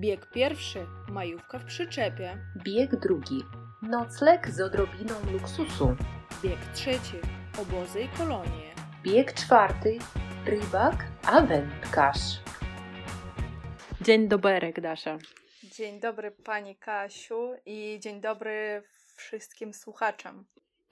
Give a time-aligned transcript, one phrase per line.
[0.00, 2.38] Bieg pierwszy majówka w przyczepie.
[2.64, 3.42] Bieg drugi
[3.82, 5.96] nocleg z odrobiną luksusu.
[6.42, 7.16] Bieg trzeci
[7.62, 8.74] obozy i kolonie.
[9.02, 9.98] Bieg czwarty
[10.46, 12.40] rybak a wędkarz.
[14.00, 15.18] Dzień dobry, Dasza.
[15.62, 18.82] Dzień dobry Pani Kasiu i dzień dobry
[19.16, 20.44] wszystkim słuchaczom.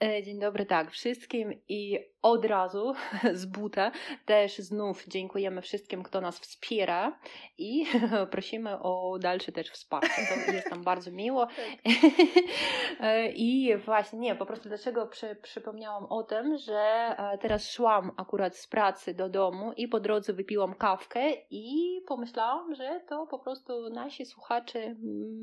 [0.03, 2.93] E, dzień dobry, tak, wszystkim i od razu
[3.33, 3.91] z buta
[4.25, 7.19] też znów dziękujemy wszystkim, kto nas wspiera
[7.57, 7.85] i
[8.31, 10.21] prosimy o dalsze też wsparcie.
[10.45, 11.45] To jest nam bardzo miło.
[11.45, 11.55] Tak.
[12.99, 18.11] E, I właśnie, nie, po prostu dlaczego przy, przypomniałam o tym, że e, teraz szłam
[18.17, 23.39] akurat z pracy do domu i po drodze wypiłam kawkę i pomyślałam, że to po
[23.39, 24.95] prostu nasi słuchacze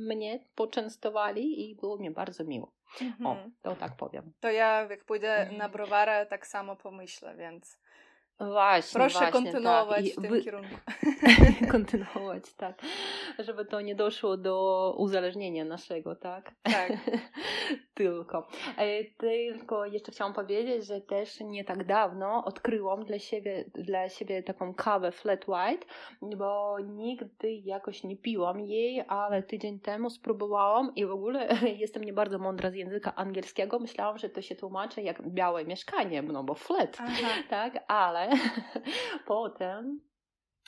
[0.09, 2.82] mnie poczęstowali i było mi bardzo miło.
[3.01, 3.27] Mhm.
[3.27, 4.33] O, to tak powiem.
[4.41, 5.57] To ja jak pójdę mhm.
[5.57, 7.79] na browara, tak samo pomyślę, więc
[8.41, 10.13] Właśnie, Proszę właśnie, kontynuować tak.
[10.13, 10.43] w tym by...
[10.43, 10.75] kierunku.
[11.73, 12.83] kontynuować, tak.
[13.39, 16.53] Żeby to nie doszło do uzależnienia naszego, tak?
[16.63, 16.93] Tak.
[17.95, 18.49] tylko.
[18.77, 24.43] E, tylko jeszcze chciałam powiedzieć, że też nie tak dawno odkryłam dla siebie, dla siebie
[24.43, 25.87] taką kawę flat white,
[26.23, 31.49] bo nigdy jakoś nie piłam jej, ale tydzień temu spróbowałam i w ogóle
[31.83, 33.79] jestem nie bardzo mądra z języka angielskiego.
[33.79, 37.29] Myślałam, że to się tłumaczy jak białe mieszkanie, no bo flat, Aha.
[37.49, 37.85] tak?
[37.89, 38.22] Ale
[39.27, 40.01] potem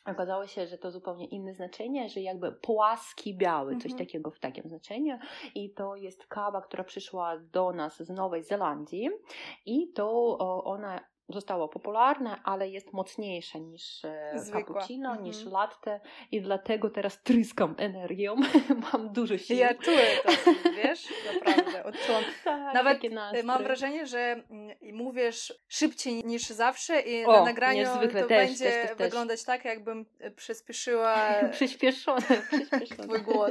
[0.06, 3.98] okazało się, że to zupełnie inne znaczenie, że jakby płaski biały, coś mhm.
[3.98, 5.18] takiego w takim znaczeniu.
[5.54, 9.10] I to jest kawa, która przyszła do nas z Nowej Zelandii
[9.66, 14.60] i to ona zostało popularne, ale jest mocniejsze niż e, Zwykła.
[14.60, 15.22] cappuccino, -hmm.
[15.22, 18.36] niż latte i dlatego teraz tryskam energią.
[18.92, 19.56] Mam dużo sił.
[19.56, 20.32] Ja czuję to,
[20.76, 22.24] wiesz, naprawdę, odczułam.
[22.44, 27.84] Tak, Nawet e, mam wrażenie, że mm, mówisz szybciej niż zawsze i o, na nagraniu
[27.84, 31.16] to też, będzie też, też, wyglądać tak, jakbym e, przyspieszyła
[31.52, 32.22] przyspieszony.
[32.98, 33.50] twój głos.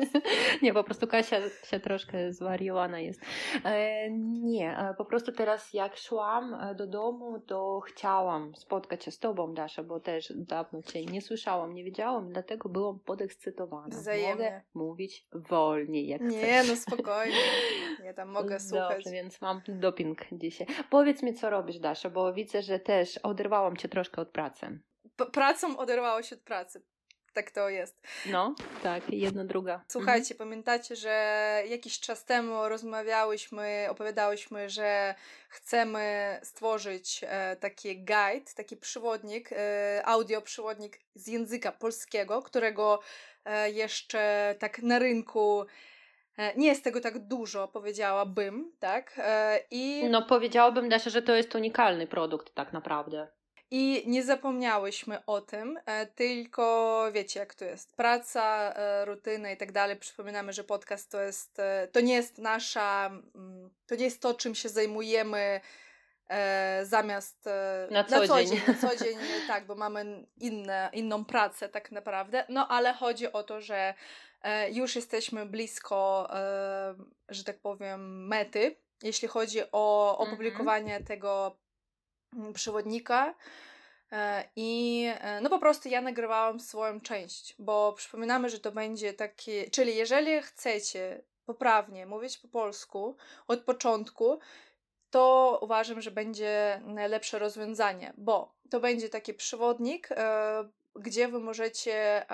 [0.61, 3.21] Nie, po prostu Kasia się troszkę zwariowana jest.
[3.65, 9.53] E, nie, po prostu teraz jak szłam do domu, to chciałam spotkać się z Tobą,
[9.53, 13.87] Dasza, bo też dawno Cię nie słyszałam, nie wiedziałam, dlatego byłam podekscytowana.
[13.87, 14.33] Wzajemnie.
[14.33, 16.49] Mogę mówić wolniej, jak nie, chcesz.
[16.49, 17.37] Nie, no spokojnie.
[18.03, 18.97] Ja tam mogę słuchać.
[18.97, 20.67] Dobrze, więc mam doping dzisiaj.
[20.89, 24.79] Powiedz mi, co robisz, Dasza, bo widzę, że też oderwałam Cię troszkę od pracy.
[25.15, 26.83] P pracą oderwało się od pracy
[27.33, 28.01] tak to jest.
[28.25, 29.83] No, tak, jedna druga.
[29.87, 30.49] Słuchajcie, mhm.
[30.49, 35.15] pamiętacie, że jakiś czas temu rozmawiałyśmy, opowiadałyśmy, że
[35.49, 42.99] chcemy stworzyć e, taki guide, taki przewodnik, e, audio przewodnik z języka polskiego, którego
[43.45, 45.65] e, jeszcze tak na rynku
[46.37, 49.13] e, nie jest tego tak dużo, powiedziałabym, tak?
[49.17, 50.09] E, I...
[50.09, 53.27] No powiedziałabym też, że to jest unikalny produkt tak naprawdę.
[53.75, 57.95] I nie zapomniałyśmy o tym, e, tylko wiecie, jak to jest.
[57.95, 59.95] Praca, e, rutyna i tak dalej.
[59.95, 64.33] Przypominamy, że podcast to jest, e, to nie jest nasza, mm, to nie jest to,
[64.33, 65.61] czym się zajmujemy
[66.83, 67.49] zamiast
[67.91, 68.47] na co, na co dzień.
[68.47, 68.61] dzień.
[68.67, 69.17] Na co dzień,
[69.47, 72.45] tak, bo mamy inne, inną pracę tak naprawdę.
[72.49, 73.93] No ale chodzi o to, że
[74.71, 76.29] już jesteśmy blisko,
[77.29, 80.29] że tak powiem, mety, jeśli chodzi o mhm.
[80.29, 81.07] opublikowanie mm -hmm.
[81.07, 81.62] tego
[82.53, 83.33] przewodnika.
[84.13, 89.13] E, I e, no po prostu ja nagrywałam swoją część, bo przypominamy, że to będzie
[89.13, 93.17] taki, czyli jeżeli chcecie poprawnie mówić po polsku
[93.47, 94.39] od początku,
[95.09, 102.25] to uważam, że będzie najlepsze rozwiązanie, bo to będzie taki przewodnik, e, gdzie wy możecie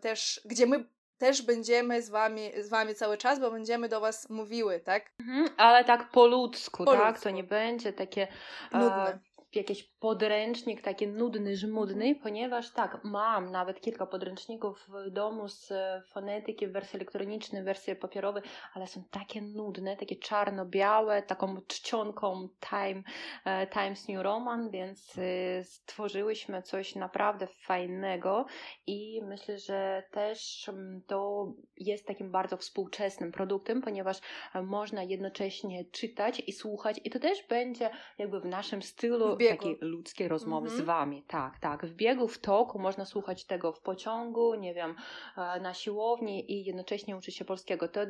[0.00, 0.84] też, gdzie my
[1.18, 5.10] też będziemy z wami, z wami cały czas, bo będziemy do was mówiły, tak?
[5.20, 7.06] Mhm, ale tak po ludzku, po tak?
[7.06, 7.22] Ludzku.
[7.22, 8.28] To nie będzie takie
[8.72, 9.18] nudne
[9.58, 15.72] jakiś podręcznik taki nudny, żmudny, ponieważ tak, mam nawet kilka podręczników w domu z
[16.06, 18.42] fonetyki w wersji elektronicznej, w wersji papierowej,
[18.74, 23.02] ale są takie nudne, takie czarno-białe, taką czcionką Time,
[23.44, 28.46] e, Times New Roman, więc e, stworzyłyśmy coś naprawdę fajnego
[28.86, 34.20] i myślę, że też mm, to jest takim bardzo współczesnym produktem, ponieważ
[34.54, 39.87] e, można jednocześnie czytać i słuchać i to też będzie jakby w naszym stylu takie
[39.88, 40.76] ludzkie rozmowy -hmm.
[40.76, 40.86] z mhm.
[40.86, 41.22] wami.
[41.22, 41.86] Tak, tak.
[41.86, 44.94] W biegu, w toku można słuchać tego w pociągu, nie wiem,
[45.36, 47.88] e, na siłowni i jednocześnie uczyć się polskiego.
[47.88, 48.00] To,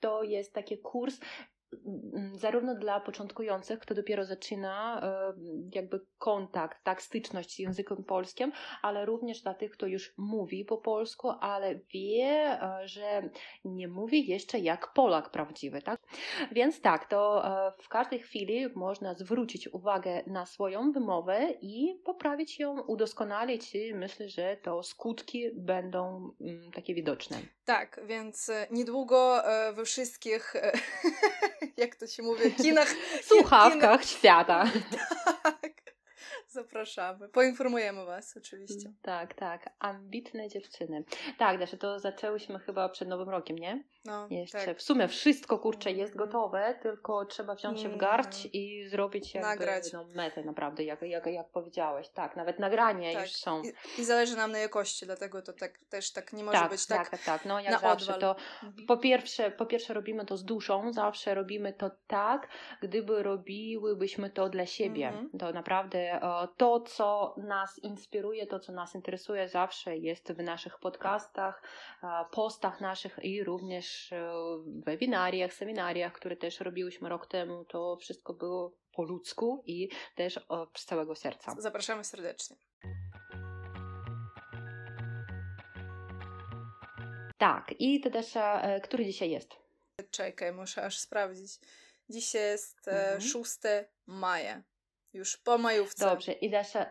[0.00, 1.20] to jest taki kurs
[2.34, 5.32] zarówno dla początkujących, kto dopiero zaczyna e,
[5.74, 8.52] jakby kontakt, tak, styczność z językiem polskim,
[8.82, 13.30] ale również dla tych, kto już mówi po polsku, ale wie, e, że
[13.64, 16.00] nie mówi jeszcze jak Polak prawdziwy, tak?
[16.52, 17.42] Więc tak, to
[17.82, 24.28] w każdej chwili można zwrócić uwagę na swoją wymowę i poprawić ją, udoskonalić i myślę,
[24.28, 27.36] że to skutki będą mm, takie widoczne.
[27.64, 29.42] Tak, więc niedługo
[29.74, 30.54] we wszystkich
[31.76, 32.94] jak to się mówi, kinach.
[33.24, 34.04] Słuchawkach kinach.
[34.04, 34.64] świata.
[36.56, 37.28] Zapraszamy.
[37.28, 38.92] Poinformujemy Was oczywiście.
[39.02, 39.70] Tak, tak.
[39.78, 41.04] Ambitne dziewczyny.
[41.38, 43.84] Tak, Dasza, to zaczęłyśmy chyba przed Nowym Rokiem, nie?
[44.06, 44.78] No, Jeszcze tak.
[44.78, 46.26] w sumie wszystko, kurczę, jest mm.
[46.26, 48.52] gotowe, tylko trzeba wziąć się w garść mm.
[48.52, 49.92] i zrobić jakby Nagrać.
[49.92, 52.08] No, metę naprawdę, jak, jak, jak powiedziałeś.
[52.08, 53.22] Tak, nawet nagrania tak.
[53.22, 53.62] już są.
[53.62, 56.86] I, I, zależy nam na jakości, dlatego to tak, też tak nie może tak, być
[56.86, 58.20] tak Tak, tak, no jak na zawsze odwal.
[58.20, 58.86] to mhm.
[58.86, 62.48] po pierwsze, po pierwsze robimy to z duszą, zawsze robimy to tak,
[62.82, 65.08] gdyby robiłybyśmy to dla siebie.
[65.08, 65.30] Mhm.
[65.38, 71.62] To naprawdę to, co nas inspiruje, to, co nas interesuje zawsze jest w naszych podcastach,
[72.32, 74.32] postach naszych i również e,
[74.66, 77.64] webinariach, seminariach, które też robiłyśmy rok temu.
[77.64, 80.40] To wszystko było po ludzku i też
[80.76, 81.54] z całego serca.
[81.58, 82.56] Zapraszamy serdecznie.
[87.38, 89.56] Tak, i to też, e, który dzisiaj jest?
[90.10, 91.52] Czekaj, muszę aż sprawdzić.
[92.08, 93.20] Dzisiaj jest e, mhm.
[93.20, 93.56] 6
[94.06, 94.62] maja.
[95.16, 96.04] Już po majówce.
[96.04, 96.86] Dobrze, i Dasza,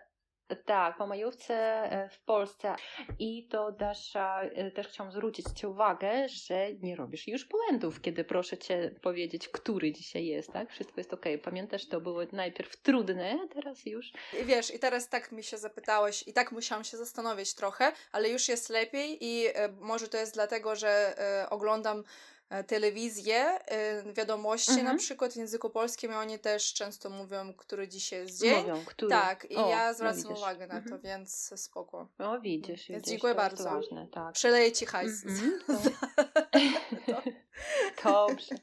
[0.65, 2.75] tak, po majówce e, w Polsce.
[3.19, 8.23] I to Dasza, e, też chciałam zwrócić Ci uwagę, że nie robisz już błędów, kiedy
[8.23, 10.71] proszę Cię powiedzieć, który dzisiaj jest, tak?
[10.71, 11.25] Wszystko jest ok.
[11.43, 14.11] Pamiętasz, to było najpierw trudne, a teraz już.
[14.41, 18.29] I wiesz, i teraz tak mi się zapytałeś, i tak musiałam się zastanowić trochę, ale
[18.29, 21.15] już jest lepiej i e, może to jest dlatego, że
[21.49, 22.03] oglądam
[22.67, 24.87] telewizję, e, wiadomości mhm.
[24.87, 28.61] na przykład w języku polskim i oni też często mówią, który dzisiaj jest dzień.
[28.61, 29.09] Mówią, który.
[29.09, 31.01] Tak, i o, ja no zwracam no uwagę na to, mhm.
[31.01, 32.07] więc spoko.
[32.19, 33.63] O, widzisz, więc widzisz, dziękuję bardzo.
[33.63, 34.33] Ważne, tak.
[34.33, 35.25] Przeleję Ci hajs.
[35.25, 35.59] Mhm.
[38.03, 38.55] Dobrze.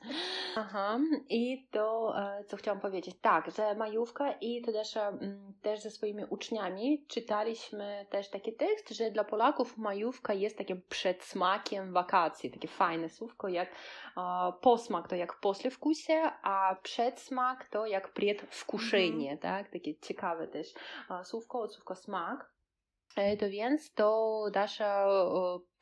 [0.56, 0.98] Aha.
[1.28, 5.18] I to, e, co chciałam powiedzieć, tak, że majówka i to też, e,
[5.62, 11.92] też ze swoimi uczniami czytaliśmy też taki tekst, że dla Polaków majówka jest takim przedsmakiem
[11.92, 12.50] wakacji.
[12.50, 13.72] Takie fajne słówko jak e,
[14.60, 19.38] posmak to jak poslewkusie, a przedsmak to jak przedwkuszenie, mhm.
[19.38, 19.38] mm.
[19.38, 19.72] tak?
[19.72, 20.74] Takie ciekawe też
[21.24, 22.52] słówko, słówko smak.
[23.16, 25.06] E, to więc to Dasza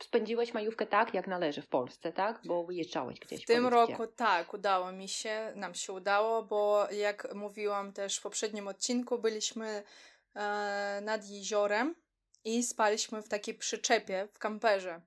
[0.02, 2.40] spędziłeś majówkę tak, jak należy w Polsce, tak?
[2.44, 3.42] Bo wyjeżdżałeś gdzieś.
[3.42, 8.22] W tym roku tak, udało mi się, nam się udało, bo jak mówiłam też w
[8.22, 9.82] poprzednim odcinku, byliśmy
[10.34, 11.94] e, nad jeziorem
[12.44, 15.00] i spaliśmy w takiej przyczepie, w kamperze.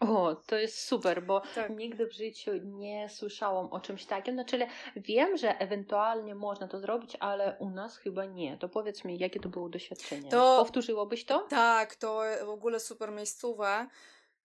[0.00, 1.70] O, to jest super, bo tak.
[1.76, 4.34] nigdy w życiu nie słyszałam o czymś takim.
[4.34, 4.66] Znaczy,
[4.96, 8.58] wiem, że ewentualnie można to zrobić, ale u nas chyba nie.
[8.58, 10.30] To powiedz mi, jakie to było doświadczenie?
[10.30, 11.38] To, Powtórzyłobyś to?
[11.50, 13.86] Tak, to w ogóle super miejscowe.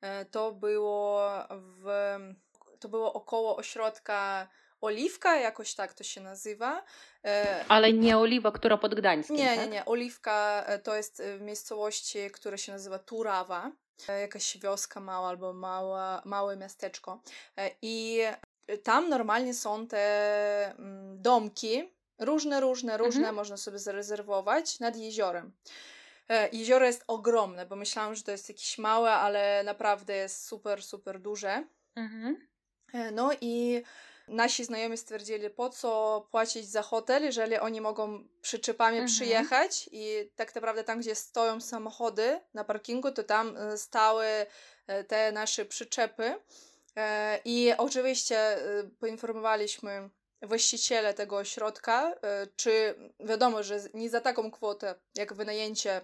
[0.02, 1.88] E, to było w,
[2.80, 4.48] to było około ośrodka
[4.82, 6.84] Oliwka, jakoś tak to się nazywa.
[7.26, 9.36] E, ale nie oliwa, która pod Gdańskiem.
[9.36, 9.60] Nie, tak?
[9.60, 9.86] nie, nie.
[9.86, 13.72] Oliwka e, to jest w miejscowości, która się nazywa Turawa.
[14.10, 17.22] E, jakaś wioska mała albo mała, małe miasteczko.
[17.58, 18.22] E, I
[18.84, 23.36] tam normalnie są te mm, domki, różne, różne, różne, mhm.
[23.36, 25.52] można sobie zarezerwować nad jeziorem.
[26.30, 30.84] E, jezioro jest ogromne, bo myślałam, że to jest jakieś małe, ale naprawdę jest super,
[30.84, 31.64] super duże.
[31.96, 32.48] Mhm.
[33.12, 33.84] No i
[34.28, 39.16] Nasi znajomi stwierdzili, po co płacić za hotel, jeżeli oni mogą przyczepami mhm.
[39.16, 44.26] przyjechać i tak naprawdę tam, gdzie stoją samochody na parkingu, to tam e, stały
[44.88, 46.36] e, te nasze przyczepy.
[46.96, 48.58] E, I oczywiście
[49.00, 50.10] poinformowaliśmy
[50.42, 52.16] właściciele tego ośrodka,
[52.56, 56.02] czy wiadomo, że nie za taką kwotę jak wynajęcie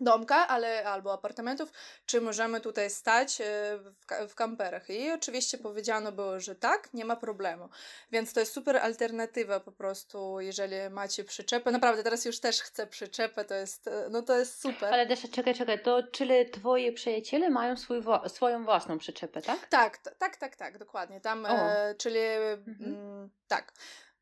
[0.00, 1.72] domka, ale albo apartamentów,
[2.06, 3.44] czy możemy tutaj stać e,
[3.78, 3.92] w,
[4.28, 4.90] w kamperach.
[4.90, 7.68] I oczywiście powiedziano było, że tak, nie ma problemu.
[8.12, 11.70] Więc to jest super alternatywa po prostu, jeżeli macie przyczepę.
[11.70, 14.94] Naprawdę, teraz już też chcę przyczepę, to jest, e, no to jest super.
[14.94, 19.66] Ale też czekaj, czekaj, to czyli twoi przyjaciele mają swój, swoją własną przyczepę, tak?
[19.66, 21.20] Tak, tak, tak, tak, dokładnie.
[21.20, 22.76] Tam, e, czyli mhm.
[22.80, 23.72] m, mm, tak,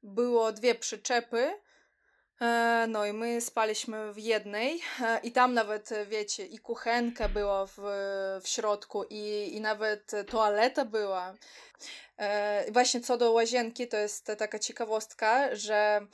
[0.02, 1.52] było dwie przyczepy,
[2.88, 7.78] no i my spaliśmy w jednej e, i tam nawet, wiecie, i kuchenka była w,
[8.42, 11.34] w środku i, i nawet toaleta była.
[12.18, 16.06] E, właśnie co do łazienki, to jest taka ciekawostka, że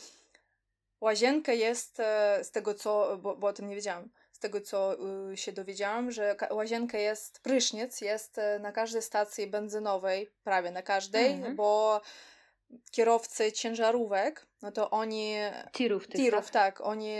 [1.00, 1.96] łazienka jest
[2.42, 4.96] z tego co, bo, bo o tym nie wiedziałam, z tego co
[5.32, 11.32] y, się dowiedziałam, że łazienka jest, prysznic jest na każdej stacji benzynowej, prawie na każdej,
[11.32, 11.56] mm -hmm.
[11.56, 12.00] bo
[12.90, 15.34] kierowcy ciężarówek, no to oni...
[15.72, 16.76] Tirów, tych, Tirów, tak?
[16.76, 16.86] tak.
[16.86, 17.16] Oni,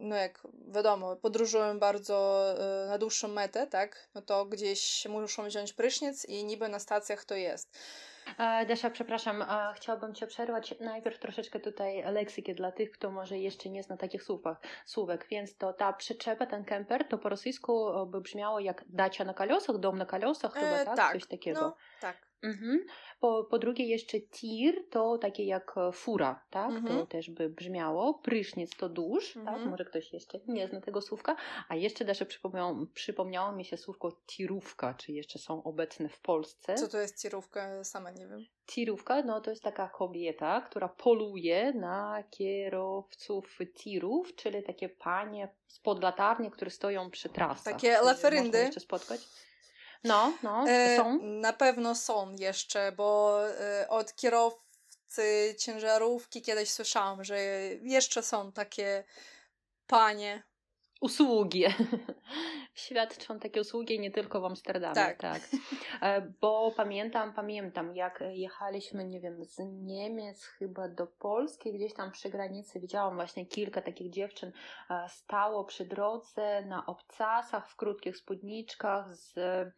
[0.00, 2.44] no jak wiadomo, podróżują bardzo
[2.88, 4.08] na dłuższą metę, tak?
[4.14, 7.78] No to gdzieś muszą wziąć prysznic i niby na stacjach to jest.
[8.66, 10.74] Desza, przepraszam, chciałabym Cię przerwać.
[10.80, 15.26] Najpierw troszeczkę tutaj leksyki dla tych, kto może jeszcze nie zna takich słówek, słówek.
[15.30, 19.78] Więc to ta przyczepa, ten kemper, to po rosyjsku by brzmiało jak dacia na kolosach,
[19.78, 20.96] dom na kolosach, chyba e, tak?
[20.96, 21.12] tak?
[21.12, 21.60] Coś takiego.
[21.60, 22.29] No, tak.
[22.42, 22.86] Mhm.
[23.20, 26.70] Po, po drugie jeszcze tir to takie jak e, fura, tak?
[26.70, 26.98] Mhm.
[26.98, 28.14] To też by brzmiało.
[28.14, 29.38] Prysznic to dusz, tak?
[29.38, 29.70] Mhm.
[29.70, 31.36] Może ktoś jeszcze nie zna tego słówka.
[31.68, 36.74] A jeszcze też przypomniało, przypomniało mi się słówko tirówka, czy jeszcze są obecne w Polsce.
[36.74, 37.84] Co to jest tirówka?
[37.84, 38.46] Sama nie wiem.
[38.66, 46.02] Tirówka, no to jest taka kobieta, która poluje na kierowców tirów, czyli takie panie spod
[46.02, 47.74] latarni, które stoją przy trasach.
[47.74, 48.48] Takie laferyndy.
[48.48, 49.20] Można jeszcze spotkać.
[50.04, 51.18] No, no, E, są.
[51.22, 57.38] Na pewno są jeszcze, bo e, od kierowcy ciężarówki kiedyś słyszałam, że
[57.82, 59.04] jeszcze są takie
[59.86, 60.42] panie.
[61.00, 61.64] Usługi.
[62.74, 64.94] Świadczą takie usługi nie tylko w Amsterdamie.
[64.94, 65.18] Tak.
[65.18, 65.42] tak.
[66.02, 72.12] E, Bo pamiętam, pamiętam, jak jechaliśmy, nie wiem, z Niemiec chyba do Polski, gdzieś tam
[72.12, 74.52] przy granicy widziałam właśnie kilka takich dziewczyn
[74.90, 79.72] e, stało przy drodze na obcasach, w krótkich spódniczkach z e,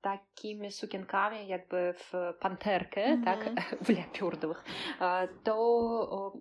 [0.00, 3.24] takimi sukienkami jakby w panterkę, Mhm.
[3.24, 4.64] tak, w lepiurdach.
[5.00, 6.32] E, To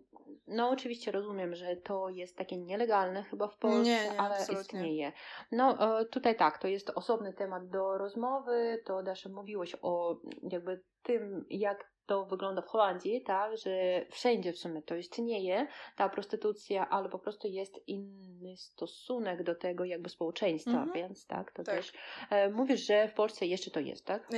[0.51, 4.61] no oczywiście rozumiem, że to jest takie nielegalne chyba w Polsce, Nie, nie, ale absolutnie.
[4.79, 5.11] istnieje.
[5.51, 10.15] No e, tutaj tak, to jest osobny temat do rozmowy, to Dasza mówiłaś o
[10.51, 13.71] jakby tym, jak to wygląda w Holandii, tak, że
[14.09, 15.67] wszędzie w sumie to istnieje,
[15.97, 20.93] ta prostytucja, ale po prostu jest inny stosunek do tego jakby społeczeństwa, Mhm.
[20.93, 21.75] więc tak, to Tak.
[21.75, 21.93] też
[22.29, 24.29] e, mówisz, że w Polsce jeszcze to jest, tak?
[24.33, 24.37] E,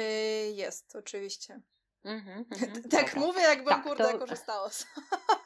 [0.52, 1.62] Jest, oczywiście.
[2.06, 3.28] Mhm, mhm, Tak dobra.
[3.28, 4.86] mówię, jakbym Tak, kurde to- korzystała z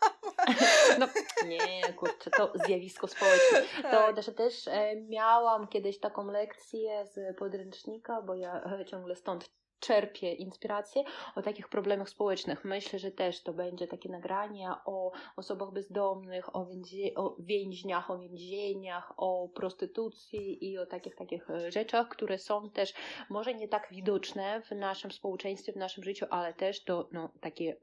[1.00, 1.08] No,
[1.48, 3.62] nie, kurczę, to zjawisko społeczne.
[3.82, 4.16] To Tak.
[4.16, 9.50] też, też e, miałam kiedyś taką lekcję z podręcznika, bo ja e, ciągle stąd
[9.80, 11.04] czerpię inspirację
[11.36, 12.66] o takich problemach społecznych.
[12.66, 18.20] Myślę, że też to będzie takie nagrania o osobach bezdomnych, o, więzie, o więźniach, o
[18.20, 22.94] więzieniach, o prostytucji i o takich takich e, rzeczach, które są też
[23.30, 27.78] może nie tak widoczne w naszym społeczeństwie, w naszym życiu, ale też to no, takie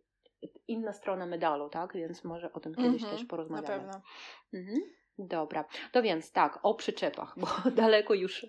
[0.69, 1.93] inna strona medalu, tak?
[1.97, 3.67] Więc może o tym kiedyś Mhm, też Na porozmawiamy.
[3.85, 4.03] pewno.
[4.55, 4.79] Mhm.
[5.19, 7.47] Dobra, to więc tak, o przyczepach, bo
[7.83, 8.47] daleko już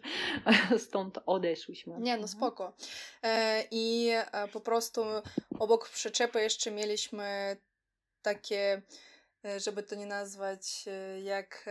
[0.77, 1.93] stąd odeszłyśmy.
[1.93, 2.27] Nie, no Mhm.
[2.27, 2.73] spoko.
[3.23, 5.01] E, I e, po prostu
[5.59, 7.57] obok przyczepy jeszcze mieliśmy
[8.21, 8.81] takie,
[9.45, 10.85] e, żeby to nie nazwać
[11.23, 11.65] jak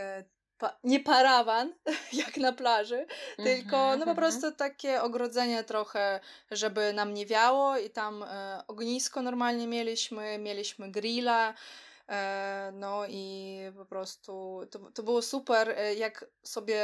[0.64, 1.72] pa, nie parawan,
[2.22, 3.06] jak na plaży,
[3.36, 4.16] tylko Mhm, no po mhm.
[4.16, 10.90] prostu takie ogrodzenie trochę, żeby nam nie wiało i tam e, ognisko normalnie mieliśmy, mieliśmy
[10.90, 11.54] grilla,
[12.08, 16.82] e, no i po prostu to, to było super, e, jak sobie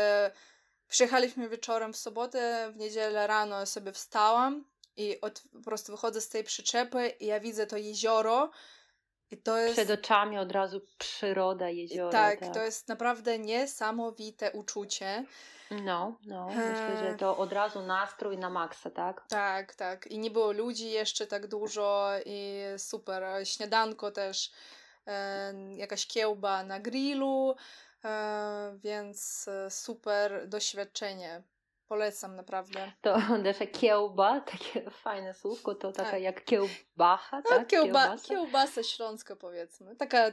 [0.89, 4.65] przyjechaliśmy wieczorem w sobotę, w niedzielę rano sobie wstałam
[4.97, 8.51] i od, po prostu wychodzę z tej przyczepy i ja widzę to jezioro
[9.31, 9.73] i to jest...
[9.73, 12.11] Przed oczami od razu przyroda, jezioro.
[12.11, 15.25] tak, tak, to jest naprawdę niesamowite uczucie.
[15.71, 17.17] No, no, myślę, że Eee.
[17.17, 19.25] to od razu nastrój na maksa, tak?
[19.29, 20.07] Tak, tak.
[20.07, 23.25] I nie było ludzi jeszcze tak dużo i super.
[23.45, 24.51] Śniadanko też,
[25.07, 27.55] e, jakaś kiełba na grillu,
[28.05, 31.43] e, więc e, super doświadczenie.
[31.91, 32.93] Polecam naprawdę.
[33.01, 36.23] To nasze kiełba, takie fajne słówko, to taka Tak.
[36.23, 37.67] jak kiełbacha, No, tak?
[37.67, 38.29] kiełba, Kiełbasa.
[38.29, 39.97] kiełbasa śląska powiedzmy.
[39.97, 40.33] Taka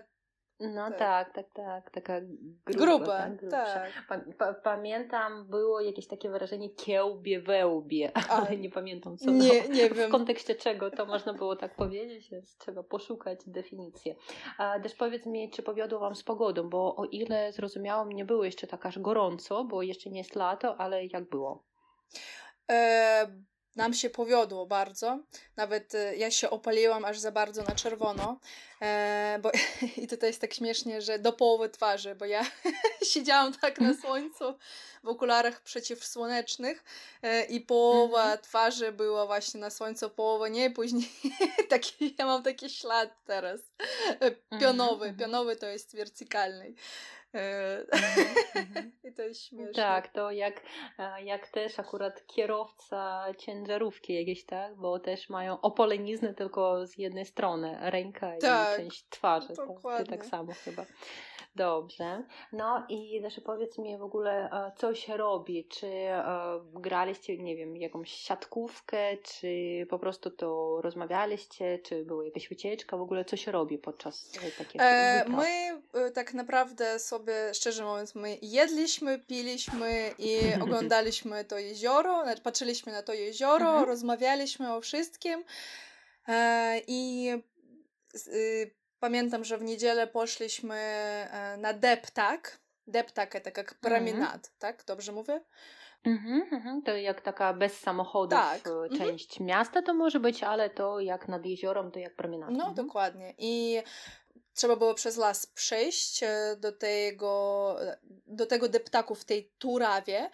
[0.59, 0.97] No tak.
[0.99, 2.21] tak, tak, tak, taka
[2.65, 3.51] gruba, gruba.
[3.51, 3.91] tak.
[4.07, 4.07] Tak.
[4.07, 9.71] Pa, pa, pamiętam, było jakieś takie wyrażenie kiełbie wełbie, ale nie pamiętam co Nie, to,
[9.71, 10.11] nie w wiem.
[10.11, 14.15] kontekście czego to można było tak powiedzieć, więc trzeba poszukać definicję.
[14.57, 18.43] A też powiedz mi, czy powiodło Wam z pogodą, bo o ile zrozumiałam, nie było
[18.43, 21.63] jeszcze tak aż gorąco, bo jeszcze nie jest lato, ale jak było?
[22.71, 23.27] E,
[23.77, 25.19] nam się powiodło bardzo.
[25.55, 28.39] Nawet e, ja się opaliłam aż za bardzo na czerwono.
[28.81, 29.51] E, bo,
[30.03, 32.45] I tutaj jest tak śmiesznie, że do połowy twarzy, bo ja
[33.11, 34.53] siedziałam tak na słońcu
[35.03, 36.83] w okularach przeciwsłonecznych
[37.21, 38.39] e, i połowa Mhm.
[38.39, 40.71] twarzy była właśnie na słońcu, połowa nie.
[40.71, 41.09] Później
[41.69, 43.59] taki, ja mam taki ślad teraz.
[44.59, 44.93] Pionowy.
[44.93, 45.17] Mhm, mhm.
[45.17, 46.73] Pionowy to jest wertykalny.
[47.37, 47.85] E,
[48.55, 48.91] Mhm.
[49.03, 49.73] I to jest śmieszne.
[49.73, 50.61] Tak, to jak,
[50.99, 54.75] e, jak też akurat kierowca ciężarówki jakieś, tak?
[54.75, 59.47] Bo też mają opoleniznę tylko z jednej strony, ręka Tak, i część twarzy.
[59.55, 60.05] To, dokładnie.
[60.05, 60.85] to tak samo chyba.
[61.55, 62.23] Dobrze.
[62.51, 65.65] No i też powiedz mi w ogóle, e, co się robi?
[65.67, 66.23] Czy e,
[66.73, 69.47] graliście, nie wiem, jakąś siatkówkę, czy
[69.89, 72.97] po prostu to rozmawialiście, czy była jakaś wycieczka?
[72.97, 78.37] W ogóle co się robi podczas takich E, my tak naprawdę sobie, szczerze mówiąc, my
[78.41, 83.85] jedliśmy, piliśmy i oglądaliśmy to jezioro, znaczy patrzyliśmy na to jezioro, Mhm.
[83.85, 85.43] rozmawialiśmy o wszystkim
[86.27, 87.29] e, i
[88.27, 92.59] y, pamiętam, że w niedzielę poszliśmy e, na deptak.
[92.87, 94.83] Deptak to jak promenad, tak?
[94.85, 95.41] Dobrze mówię?
[96.03, 96.81] Mhm, mhm.
[96.81, 98.97] To jak taka bez samochodów Tak, e, mhm.
[98.97, 102.51] część miasta to może być, ale to jak nad jeziorem, to jak promenada.
[102.51, 102.75] No, Mhm.
[102.75, 103.33] dokładnie.
[103.37, 103.81] I
[104.53, 107.75] trzeba było przez las przejść e, do tego,
[108.27, 110.29] do tego deptaku w tej Turawie.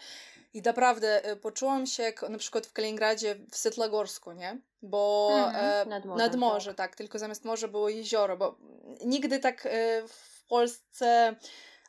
[0.53, 4.62] I naprawdę e, poczułam się jak na przykład w Kaliningradzie w Sytlogorsku, nie?
[4.81, 6.89] Bo Mhm, e, nad morzem, nad morze, tak.
[6.89, 6.95] tak.
[6.95, 8.57] tylko zamiast morza było jezioro, bo
[9.05, 9.69] nigdy tak e,
[10.07, 11.36] w Polsce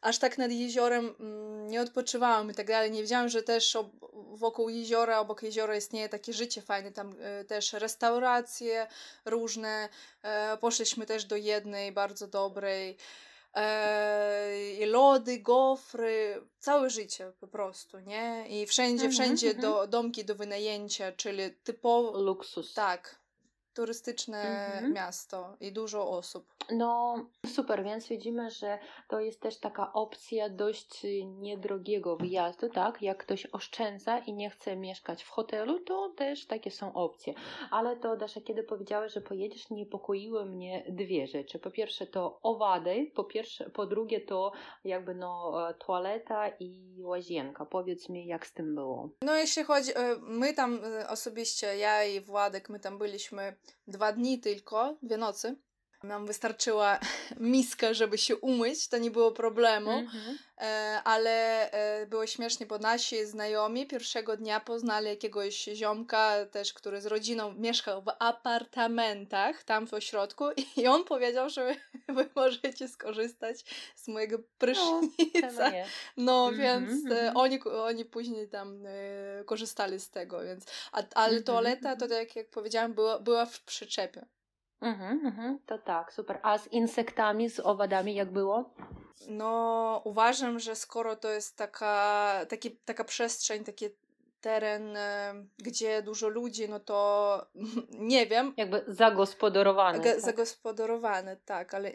[0.04, 2.90] aż tak nad jeziorem mm, nie odpoczywałam i tak dalej.
[2.90, 3.88] Nie wiedziałam, że też ob,
[4.34, 8.87] wokół jeziora, obok jeziora istnieje takie życie fajne, tam e, też restauracje
[9.25, 9.88] różne.
[10.23, 12.96] E, poszliśmy też do jednej bardzo dobrej.
[13.54, 18.44] E, I lody, gofry, całe życie po prostu, nie?
[18.49, 19.62] I wszędzie, Mhm, wszędzie mhm.
[19.62, 22.75] do, domki do wynajęcia, czyli typowo, Luksus.
[22.75, 23.16] tak,
[23.75, 24.43] turystyczne
[24.75, 24.93] Mhm.
[24.93, 26.47] miasto i dużo osób.
[26.71, 27.16] No
[27.47, 28.78] super, więc widzimy, że
[29.09, 33.02] to jest też taka opcja dość y, niedrogiego wyjazdu, tak?
[33.02, 37.35] Jak ktoś oszczędza i nie chce mieszkać w hotelu, to też takie są opcje.
[37.71, 41.59] Ale to Dasza, kiedy powiedziałeś, że pojedziesz, niepokoiły mnie dwie rzeczy.
[41.59, 44.52] Po pierwsze to owady, po, pierwsze, po drugie to
[44.85, 47.66] jakby no e, toaleta i łazienka.
[47.66, 49.09] Powiedz mi, jak z tym było?
[49.23, 54.12] No jeśli chodzi, e, my tam e, osobiście, ja i Władek, my tam byliśmy dwa
[54.12, 55.56] dni tylko, dwie nocy.
[56.04, 56.99] Nam wystarczyła
[57.40, 59.90] miska, żeby się umyć, to nie było problemu.
[59.90, 60.38] Mhm.
[60.58, 67.00] E, ale e, było śmiesznie, bo nasi znajomi pierwszego dnia poznali jakiegoś ziomka też, który
[67.00, 70.44] z rodziną mieszkał w apartamentach tam w ośrodku
[70.76, 71.75] i on powiedział, że
[72.08, 73.64] wy, możecie skorzystać
[73.96, 75.73] z mojego prysznica.
[76.16, 77.37] No, Mhm, więc e, mhm.
[77.37, 78.84] oni, oni później tam
[79.46, 82.26] korzystali z tego, więc a, ale Mhm, toaleta, to mhm.
[82.26, 84.26] tak jak powiedziałam, była, była w przyczepie.
[84.85, 86.38] Mhm, mhm, to tak, super.
[86.43, 88.71] A z insektami, z owadami jak było?
[89.29, 93.87] No, uważam, że skoro to jest taka, taki, taka przestrzeń, taki
[94.41, 97.47] teren, e, gdzie dużo ludzi, no to
[98.12, 99.99] nie wiem, Jakby zagospodarowane.
[99.99, 100.21] ga- tak?
[100.21, 101.93] zagospodarowane, tak, ale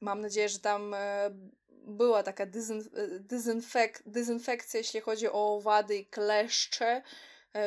[0.00, 1.30] mam nadzieję, że tam e,
[1.86, 2.82] była taka dezyn,
[3.20, 7.02] dezynfek, dezynfekcja, jeśli chodzi o owady i kleszcze, e,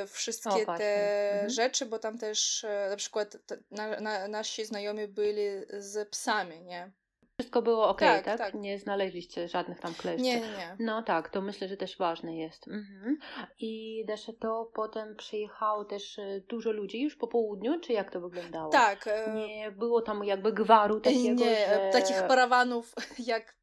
[0.08, 1.50] wszystkie O, te Mhm.
[1.50, 3.38] rzeczy, bo tam też e, na przykład
[3.72, 5.46] na, na, nasi znajomi byli
[5.78, 6.92] z psami, nie?
[7.40, 8.54] Wszystko było ok, Tak, tak, tak.
[8.54, 10.24] Nie znaleźliście żadnych tam kleszczy.
[10.24, 10.76] Nie, nie.
[10.80, 12.68] No tak, to myślę, że też ważne jest.
[12.68, 13.18] Mhm.
[13.60, 18.22] I Dasza, to potem przyjechało też e, dużo ludzi już po południu, czy jak to
[18.22, 18.70] wyglądało?
[18.72, 19.08] Tak.
[19.08, 21.90] e, Nie było tam jakby gwaru takiego, Nie, że...
[21.94, 22.94] takich parawanów
[23.28, 23.56] jak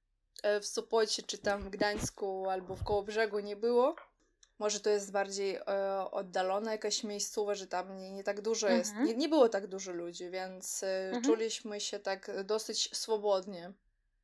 [0.43, 3.97] e, w Sopocie, czy tam w Gdańsku, albo w Kołobrzegu nie było.
[4.63, 5.65] Może to jest bardziej e,
[6.11, 8.91] oddalona jakaś miejscowa, że tam nie, nie tak dużo jest.
[8.91, 9.07] Mhm.
[9.09, 11.25] Nie, nie było tak dużo ludzi, więc e, Mhm.
[11.25, 13.73] czuliśmy się tak dosyć swobodnie.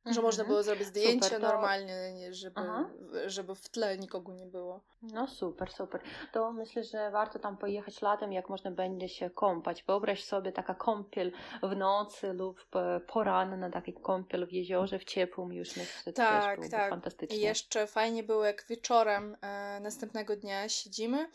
[0.05, 0.25] Że Mhm.
[0.25, 2.89] można było zrobić zdjęcie Super, to- normalnie, nie, żeby, Aha.
[3.25, 4.83] żeby w tle nikogo nie było.
[5.01, 6.01] No super, super.
[6.31, 9.83] To myślę, że warto tam pojechać latem, jak można będzie się kąpać.
[9.83, 11.31] Wyobraź sobie taka kąpiel
[11.63, 16.41] w nocy lub e, poranna, taki kąpiel w jeziorze, w ciepłym już myślę, że Tak,
[16.45, 16.89] też byłoby tak.
[16.89, 17.37] fantastycznie.
[17.37, 21.29] I jeszcze fajnie było, jak wieczorem e, następnego dnia siedzimy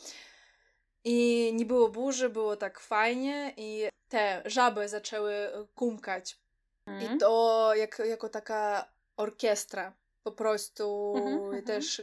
[1.04, 5.34] i nie było burzy, było tak fajnie i te żaby zaczęły
[5.74, 6.43] kumkać.
[6.86, 7.16] Mhm.
[7.16, 9.92] I to jak, jako taka orkiestra.
[10.22, 11.62] Po prostu Mhm, mhm.
[11.64, 12.02] też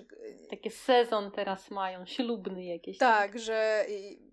[0.49, 2.97] Taki sezon teraz mają, ślubny jakiś.
[2.97, 3.85] tak, że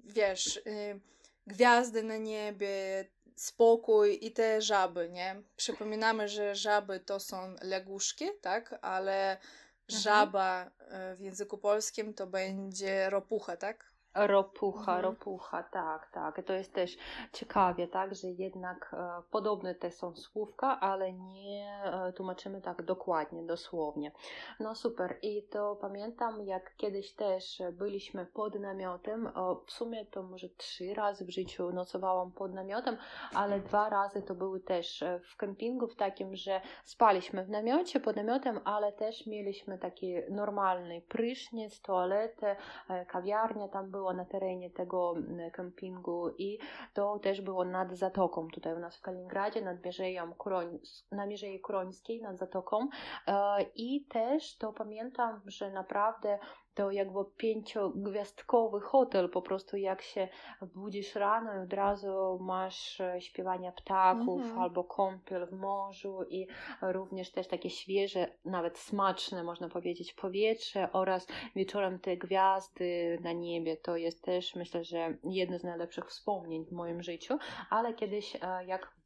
[0.04, 1.00] wiesz, y,
[1.46, 3.04] gwiazdy na niebie,
[3.36, 5.42] spokój i te żaby, nie?
[5.56, 8.78] Przypominamy, że żaby to są leguszki, tak?
[8.82, 10.02] Ale Mhm.
[10.02, 10.66] żaba
[11.12, 13.87] y, w języku polskim to będzie ropucha, tak?
[14.14, 15.02] Ropucha, Mhm.
[15.04, 16.42] ropucha, tak, tak.
[16.46, 16.96] To jest też
[17.32, 23.42] ciekawie, tak, że jednak e, podobne te są słówka, ale nie e, tłumaczymy tak dokładnie,
[23.42, 24.12] dosłownie.
[24.60, 25.18] No super.
[25.22, 29.26] I to pamiętam, jak kiedyś też byliśmy pod namiotem.
[29.26, 29.32] E,
[29.66, 32.96] w sumie to może trzy razy w życiu nocowałam pod namiotem,
[33.34, 38.00] ale dwa razy to były też e, w kempingu w takim, że spaliśmy w namiocie,
[38.00, 42.56] pod namiotem, ale też mieliśmy taki normalny prysznic, toaletę,
[42.88, 46.58] e, kawiarnia tam była na terenie tego mm, kempingu i
[46.94, 48.48] to też było nad zatoką.
[48.48, 50.78] Tutaj u nas w Kaliningradzie, nad Mierzeją Kuroń,
[51.12, 52.88] na Mierzei Kurońskiej, nad zatoką.
[53.26, 56.38] E, i też to pamiętam, że naprawdę
[56.78, 60.28] to jakby pięciogwiazdkowy hotel, po prostu jak się
[60.74, 64.58] budzisz rano i od razu masz e, śpiewania ptaków Mhm.
[64.58, 66.46] albo kąpiel w morzu i
[66.82, 73.76] również też takie świeże, nawet smaczne można powiedzieć powietrze oraz wieczorem te gwiazdy na niebie,
[73.76, 77.38] to jest też myślę, że jedno z najlepszych wspomnień w moim życiu,
[77.70, 78.98] ale kiedyś e, jak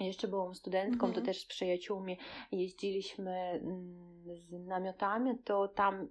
[0.00, 1.12] jeszcze byłam studentką, Mhm.
[1.12, 2.18] to też z przyjaciółmi
[2.52, 6.08] jeździliśmy mm, z namiotami, to tam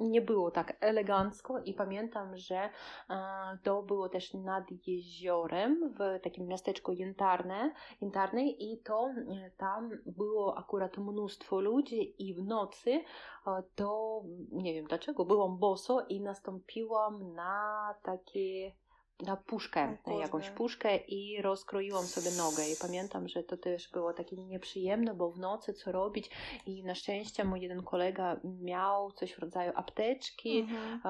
[0.00, 2.70] nie było tak elegancko i pamiętam, że e,
[3.62, 10.58] to było też nad jeziorem w takim miasteczku Jętarne, Jętarnej i to e, tam było
[10.58, 13.02] akurat mnóstwo ludzi i w nocy e,
[13.74, 18.72] to nie wiem dlaczego byłam boso i nastąpiłam na takie
[19.20, 23.88] na puszkę, O na jakąś puszkę i rozkroiłam sobie nogę i pamiętam, że to też
[23.88, 26.30] było takie nieprzyjemne, bo w nocy co robić
[26.66, 31.00] i na szczęście mój jeden kolega miał coś w rodzaju apteczki Mhm.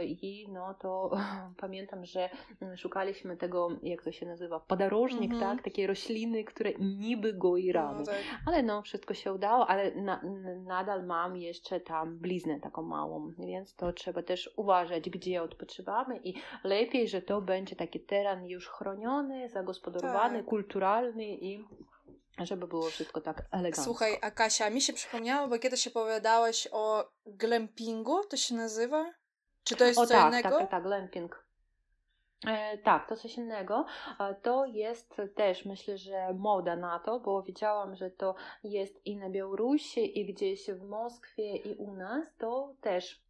[0.00, 1.10] i no to
[1.64, 5.56] pamiętam, że mm, szukaliśmy tego, jak to się nazywa, podorożnik, Mhm.
[5.56, 7.98] tak, takiej rośliny, które niby goi rany.
[7.98, 8.22] No, tak.
[8.46, 10.20] Ale no, wszystko się udało, ale na,
[10.64, 16.34] nadal mam jeszcze tam bliznę taką małą, więc to trzeba też uważać, gdzie odpoczywamy i
[16.64, 20.46] lepiej, że to będzie taki teren już chroniony, zagospodarowany, Tak.
[20.46, 21.64] kulturalny i
[22.38, 23.84] żeby było wszystko tak elegancko.
[23.84, 29.12] Słuchaj, a Kasia, mi się przypomniało, bo kiedyś opowiadałaś o glampingu, to się nazywa?
[29.64, 30.48] Czy to jest o co tak, innego?
[30.48, 31.44] tak, tak, tak, glamping.
[32.46, 33.86] E, tak, to coś innego.
[34.20, 39.16] E, To jest też, myślę, że moda na to, bo widziałam, że to jest i
[39.16, 42.26] na Białorusi, i gdzieś w Moskwie, i u nas.
[42.38, 43.23] To też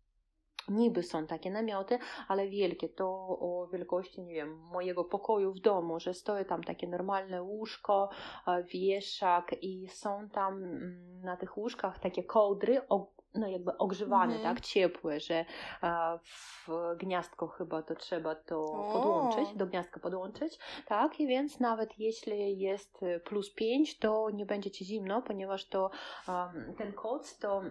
[0.68, 1.98] niby są takie namioty,
[2.28, 2.88] ale wielkie.
[2.88, 3.06] To
[3.40, 8.10] o wielkości, nie wiem, mojego pokoju w domu, że stoi tam takie normalne łóżko,
[8.48, 12.80] e, wieszak i są tam mm, na tych łóżkach takie kołdry,
[13.34, 14.54] no jakby ogrzewane, Mhm.
[14.56, 15.44] tak, ciepłe, że e,
[16.22, 18.92] w gniazdko chyba to trzeba to O.
[18.92, 24.46] podłączyć, do gniazdka podłączyć, tak, i więc nawet jeśli jest e, plus 5, to nie
[24.46, 25.90] będzie ci zimno, ponieważ to
[26.78, 27.62] ten koc to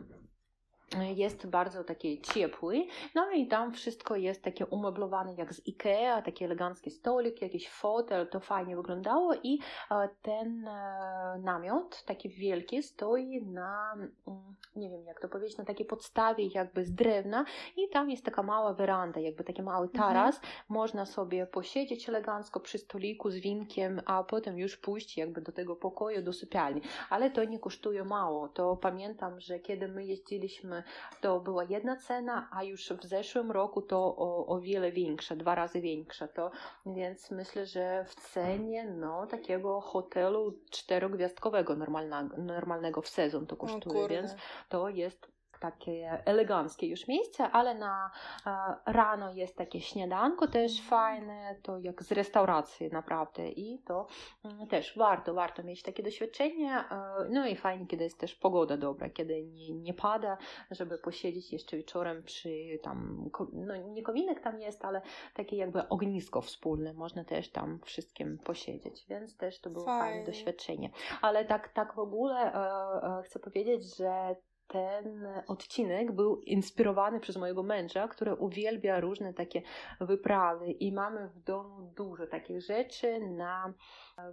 [1.01, 6.45] jest bardzo taki ciepły, no i tam wszystko jest takie umeblowane jak z Ikea, taki
[6.45, 9.59] elegancki stolik, jakiś fotel, to fajnie wyglądało i
[9.91, 13.93] e, ten e, namiot, taki wielki, stoi na,
[14.27, 17.45] mm, nie wiem jak to powiedzieć, na takiej podstawie jakby z drewna
[17.77, 22.77] i tam jest taka mała weranda, jakby taki mały taras, można sobie posiedzieć elegancko przy
[22.77, 27.43] stoliku z winkiem, a potem już pójść jakby do tego pokoju, do sypialni, ale to
[27.43, 30.82] nie kosztuje mało, to pamiętam, że kiedy my jeździliśmy
[31.21, 35.55] to była jedna cena, a już w zeszłym roku to o, o wiele większa, dwa
[35.55, 36.27] razy większa.
[36.27, 36.51] To,
[36.85, 44.07] więc myślę, że w cenie no, takiego hotelu czterogwiazdkowego normalnego, normalnego w sezon to kosztuje,
[44.07, 44.35] więc
[44.69, 45.32] to jest
[45.63, 48.11] takie eleganckie już miejsce, ale na
[48.45, 48.51] e,
[48.85, 54.07] rano jest takie śniadanko też fajne, to jak z restauracji naprawdę i to
[54.43, 56.85] mm, też warto, warto mieć takie doświadczenie, e,
[57.29, 60.37] no i fajnie, kiedy jest też pogoda dobra, kiedy nie, nie pada,
[60.71, 65.01] żeby posiedzieć jeszcze wieczorem przy tam, no nie kominek tam jest, ale
[65.33, 70.25] takie jakby ognisko wspólne, można też tam wszystkim posiedzieć, więc też to było fajne Fajnie.
[70.25, 70.89] doświadczenie.
[71.21, 74.35] Ale tak, tak w ogóle e, e, chcę powiedzieć, że
[74.67, 79.61] ten odcinek był inspirowany przez mojego męża, który uwielbia różne takie
[80.01, 83.73] wyprawy i mamy w domu dużo takich rzeczy na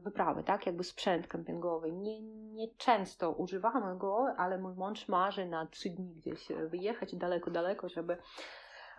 [0.02, 1.92] wyprawy, tak, jakby sprzęt kempingowy.
[1.92, 7.50] Nie, nie często używamy go, ale mój mąż marzy na trzy dni gdzieś wyjechać daleko,
[7.50, 8.16] daleko, żeby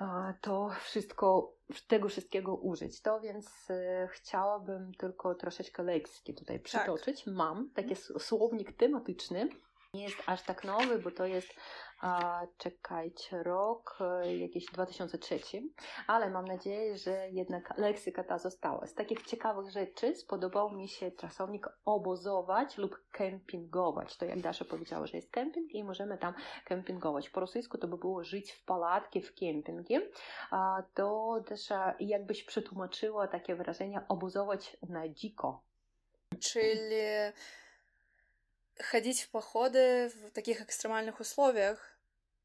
[0.02, 1.54] e, to wszystko,
[1.88, 3.02] tego wszystkiego użyć.
[3.02, 7.28] To więc e, chciałabym tylko troszeczkę lekcji tutaj przytoczyć.
[7.28, 9.50] Mam taki s- słownik tematyczny.
[9.94, 11.50] Nie jest aż tak nowy, bo to jest
[12.02, 15.40] a, czekajcie, rok e, jakiś 2003,
[16.08, 18.88] ale mam nadzieję, że jednak leksyka ta została.
[18.88, 24.18] Z takich ciekawych rzeczy spodobał mi się czasownik obozować lub kempingować.
[24.18, 26.34] To jak Dasza powiedziała, że jest kemping i możemy tam
[26.66, 27.30] kempingować.
[27.30, 30.02] Po rosyjsku to by było żyć w palatki, w kempingie.
[30.52, 35.64] A, to Dasza jakbyś przetłumaczyła takie wyrażenie obozować na dziko.
[36.40, 37.02] Czyli
[38.91, 41.97] ходить в походы в таких экстремальных условиях,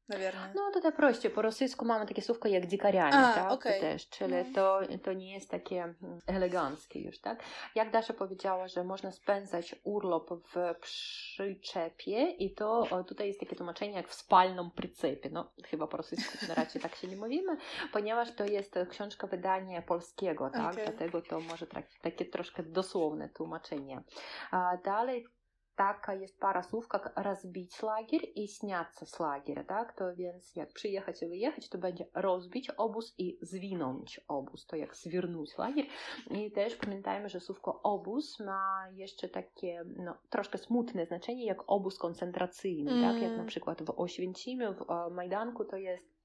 [0.08, 0.52] наверное.
[0.54, 3.52] No tutaj prościej, po rosyjsku mamy takie słówko jak dzikarianie, A, tak?
[3.52, 3.80] okej.
[3.80, 4.54] Też, czyli No.
[4.54, 7.42] to, to nie jest takie mm, eleganckie już, tak?
[7.74, 13.56] Jak Dasza powiedziała, że można spędzać urlop w przyczepie i to o, tutaj jest takie
[13.56, 15.30] tłumaczenie jak w spalnym przycepie.
[15.30, 17.56] No chyba po rosyjsku raczej tak się nie mówimy,
[17.92, 20.72] ponieważ to jest książka wydania polskiego, tak?
[20.72, 20.84] Okej.
[20.84, 24.02] Dlatego to może tak, takie troszkę dosłowne tłumaczenie.
[24.50, 25.26] A dalej
[25.76, 29.92] taka jest para słów, jak rozbić lagier i sняться z lagiera, tak?
[29.92, 34.96] To więc jak przyjechać i wyjechać, to będzie rozbić obóz i zwinąć obóz, to jak
[34.96, 35.86] zwirnąć lagier.
[36.30, 41.98] I też pamiętajmy, że słówko obóz ma jeszcze takie no, troszkę smutne znaczenie, jak obóz
[41.98, 43.22] koncentracyjny, tak?
[43.22, 43.36] Jak Mm.
[43.38, 46.15] na przykład w Oświęcimiu, w e, Majdanku to jest e,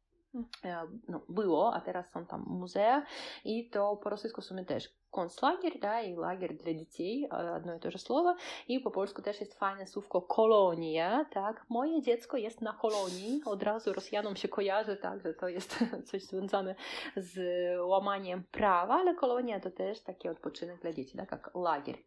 [1.08, 3.06] no, było, a teraz są tam muzea
[3.46, 7.76] i to po rosyjsku w sumie też konцлагерь, да, и лагерь для детей, e, одно
[7.76, 8.36] i to же słowo.
[8.68, 11.66] I po polsku też jest fajne słówko kolonia, tak.
[11.70, 13.42] Moje dziecko jest na kolonii.
[13.46, 15.76] Od razu Rosjanom się kojarzy, tak, że to jest
[16.12, 16.76] coś związane
[17.16, 17.40] z
[17.82, 21.98] łamaniem prawa, ale kolonia to też taki odpoczynek dla dzieci, tak, jak lagier.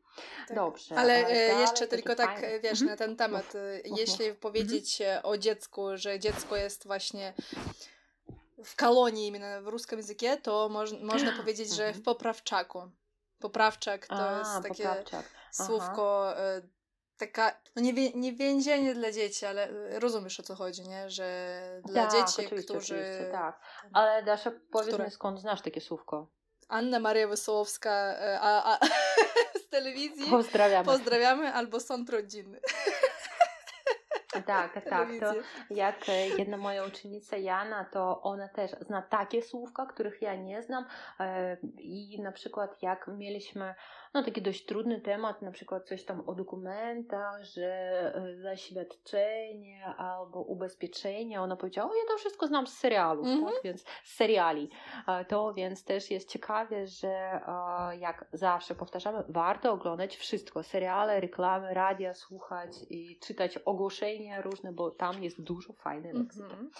[0.48, 0.56] Tak.
[0.56, 0.94] Dobrze.
[0.98, 2.90] Ale a e, dalej jeszcze takie tylko tak, fajne- e, wiesz, Mhm.
[2.90, 4.38] na ten temat, e, mów, jeśli mów.
[4.38, 7.32] powiedzieć e, o dziecku, że dziecko jest właśnie
[8.64, 12.04] w kolonii именно w ruskim języku, to moż, można powiedzieć, że w Mhm.
[12.04, 12.90] poprawczaku.
[13.38, 15.24] Poprawczak to A, jest takie poprawczak.
[15.52, 16.62] słówko, e,
[17.16, 21.10] taka, no nie, wie- nie więzienie dla dzieci, ale e, rozumiesz o co chodzi, nie?
[21.10, 22.94] Że dla tak, dzieci, oczywiście, którzy...
[22.94, 23.60] oczywiście, tak.
[23.92, 25.04] Ale Dasza, powiedz Które?
[25.04, 26.26] mi, skąd znasz takie słówko?
[26.68, 28.78] Anna Maria Wesołowska e, a, a,
[29.66, 30.30] z telewizji.
[30.30, 30.84] Pozdrawiamy.
[30.84, 32.60] Pozdrawiamy, albo sąd rodzinny.
[34.41, 35.33] Tak, tak, to
[35.69, 40.61] jak e, jedna moja uczennica Jana, to ona też zna takie słówka, których ja nie
[40.61, 40.85] znam
[41.19, 43.75] e, i na przykład jak mieliśmy
[44.13, 47.65] no taki dość trudny temat, na przykład coś tam o dokumentach, że
[48.15, 53.53] e, zaświadczenie albo ubezpieczenie, ona powiedziała, o ja to wszystko znam z serialów, Mhm.
[53.53, 54.69] tak, więc z seriali.
[55.27, 57.41] To więc też jest ciekawe, że
[57.99, 64.05] jak zawsze powtarzamy, warto oglądać wszystko, seriale, reklamy, radia, słuchać i czytać ogłoszenia
[64.41, 66.43] różne, bo tam jest dużo fajnej leksyki.
[66.43, 66.71] Mhm.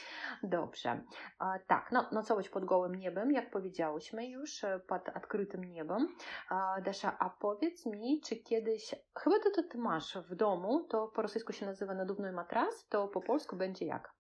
[0.44, 1.04] Dobrze.
[1.40, 6.16] A, tak, no, nocować pod gołym niebem, jak powiedziałyśmy już, e, pod odkrytym niebem.
[6.50, 11.08] A, Dasza, a powiedz mi, czy kiedyś, chyba ty to ty masz w domu, to
[11.08, 14.14] po rosyjsku się nazywa nadówny matras, to po polsku będzie jak?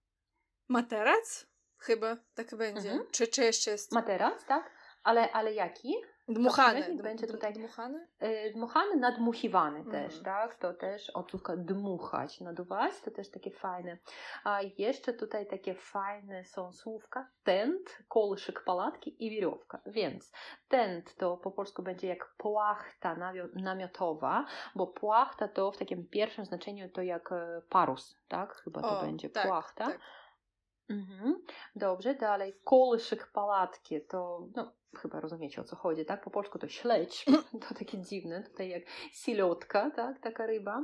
[0.69, 1.47] Materac?
[1.77, 2.91] Chyba tak będzie.
[2.91, 3.11] Mhm.
[3.11, 4.71] Czy, czy jeszcze jest Materac, tak?
[5.03, 5.95] Ale, ale jaki?
[6.27, 6.95] Dmuchany?
[7.03, 8.07] będzie tutaj- Dmuchany?
[8.19, 9.91] E, Dmuchany, nadmuchiwany Mhm.
[10.09, 10.55] też, tak?
[10.55, 13.97] To też odsłówka dmuchać, naduwać, to też takie fajne.
[14.43, 19.81] A jeszcze tutaj takie fajne są słówka tent, kołyszyk palatki i wierówka.
[19.85, 20.31] Więc
[20.67, 23.15] tent to po polsku będzie jak płachta
[23.55, 28.55] namiotowa, bo płachta to w takim pierwszym znaczeniu to jak e, parus, tak?
[28.55, 29.85] Chyba to O, będzie tak, płachta.
[29.85, 29.99] tak.
[30.89, 31.41] Mhm.
[31.76, 36.24] Dobrze, dalej kołyszyk palatki, to no, chyba rozumiecie o co chodzi, tak?
[36.24, 37.26] Po polsku to śledź,
[37.69, 40.19] to takie dziwne, tutaj jak silotka, tak?
[40.19, 40.84] Taka ryba,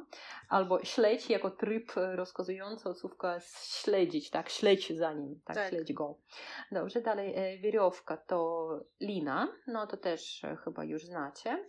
[0.49, 4.49] albo śledź jako tryb rozkazujący od słówka śledzić, tak?
[4.49, 5.55] Śledź za nim, tak?
[5.55, 5.69] Tak.
[5.69, 6.17] Śledź go.
[6.71, 8.69] Dobrze, dalej e, wierowka to
[9.01, 11.65] lina, no to też e, chyba już znacie.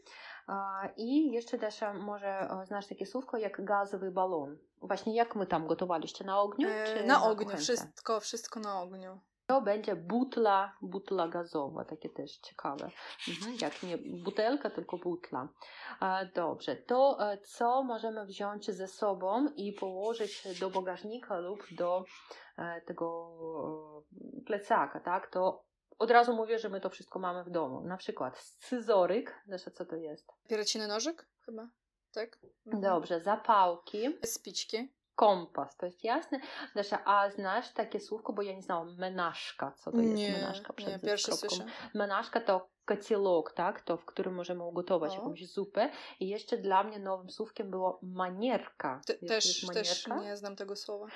[0.96, 4.58] I jeszcze Dasza, może e, znasz takie słówko jak gazowy balon.
[4.82, 6.24] Właśnie jak my tam gotowaliście?
[6.24, 6.68] Na ogniu?
[6.68, 7.62] E, czy na ogniu, kuchence?
[7.62, 9.20] wszystko, wszystko na ogniu.
[9.46, 12.90] To będzie butla, butla gazowa, takie też ciekawe.
[13.28, 15.48] Mhm, jak nie butelka, tylko butla.
[16.02, 22.04] E, Dobrze, to e, co możemy wziąć ze sobą i położyć do bagażnika lub do
[22.86, 23.30] tego
[24.46, 25.30] plecaka, tak?
[25.30, 25.64] To
[25.98, 27.80] od razu mówię, że my to wszystko mamy w domu.
[27.80, 30.26] Na przykład scyzoryk, zresztą co to jest?
[30.48, 31.68] Pierściny nożyk chyba,
[32.12, 32.38] tak?
[32.66, 32.82] Mhm.
[32.82, 34.18] Dobrze, zapałki.
[34.24, 34.92] Spiczki.
[35.14, 36.40] Kompas, to jest jasne.
[36.74, 40.74] Dasza, a znasz takie słówko, bo ja nie znałam, menażka, co to jest Nie, menażka
[40.78, 41.48] nie, przed pierwszy kropką?
[41.48, 41.64] słyszę.
[41.94, 43.80] Menażka to kociołek, tak?
[43.80, 45.14] To, w którym możemy ugotować O.
[45.14, 45.90] jakąś zupę.
[46.20, 49.00] I jeszcze dla mnie nowym słówkiem było manierka.
[49.22, 51.06] Wiesz, też, też nie znam tego słowa.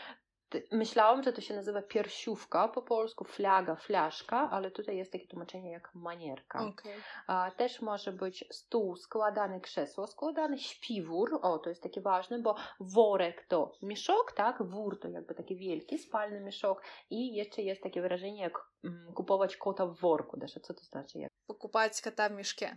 [0.73, 5.71] Myślałam, że to się nazywa piersiówka, po polsku flaga, flaszka, ale tutaj jest takie tłumaczenie
[5.71, 6.65] jak manierka.
[6.67, 7.51] Okay.
[7.57, 13.47] Też może być stół, składane krzesło, składany śpiwór, o to jest takie ważne, bo worek
[13.49, 18.43] to mieszok, tak, wór to jakby taki wielki, spalny mieszok i jeszcze jest takie wyrażenie
[18.43, 21.19] jak mm, kupować kota w worku, Dasza, co to znaczy?
[21.19, 21.33] Jak...
[21.47, 22.77] Kupować kota w mieszkie.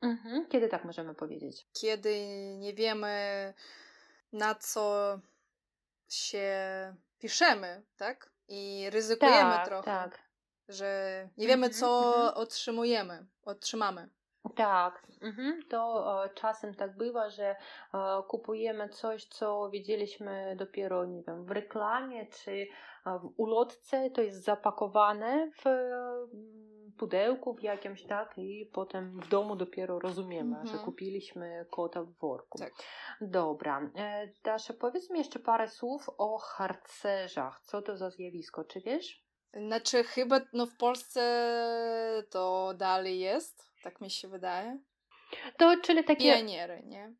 [0.00, 0.46] Mhm.
[0.48, 1.66] Kiedy tak możemy powiedzieć?
[1.72, 2.26] Kiedy
[2.58, 3.54] nie wiemy
[4.32, 5.18] na co
[6.08, 6.54] się
[7.18, 8.30] piszemy, tak?
[8.48, 10.18] I ryzykujemy tak, trochę, tak.
[10.68, 12.34] że nie wiemy, Mhm, co mhm.
[12.34, 14.08] otrzymujemy, otrzymamy.
[14.56, 15.62] Tak, mhm.
[15.70, 17.56] to e, czasem tak bywa, że e,
[18.28, 22.50] kupujemy coś, co widzieliśmy dopiero, nie wiem, w reklamie czy
[23.06, 25.64] e, w ulotce, to jest zapakowane w
[26.96, 30.84] pudełku w jakimś, tak, i potem w domu dopiero rozumiemy, że Mhm.
[30.84, 32.58] kupiliśmy kota w worku.
[32.58, 32.72] Tak.
[33.20, 37.60] Dobra, e, Dasza, powiedz mi jeszcze parę słów o harcerzach.
[37.64, 39.26] Co to za zjawisko, czy wiesz?
[39.54, 41.22] Znaczy, chyba no, w Polsce
[42.30, 44.78] to dalej jest, tak mi się wydaje.
[45.58, 46.36] To czyli takie...
[46.36, 47.14] Pioniery, nie?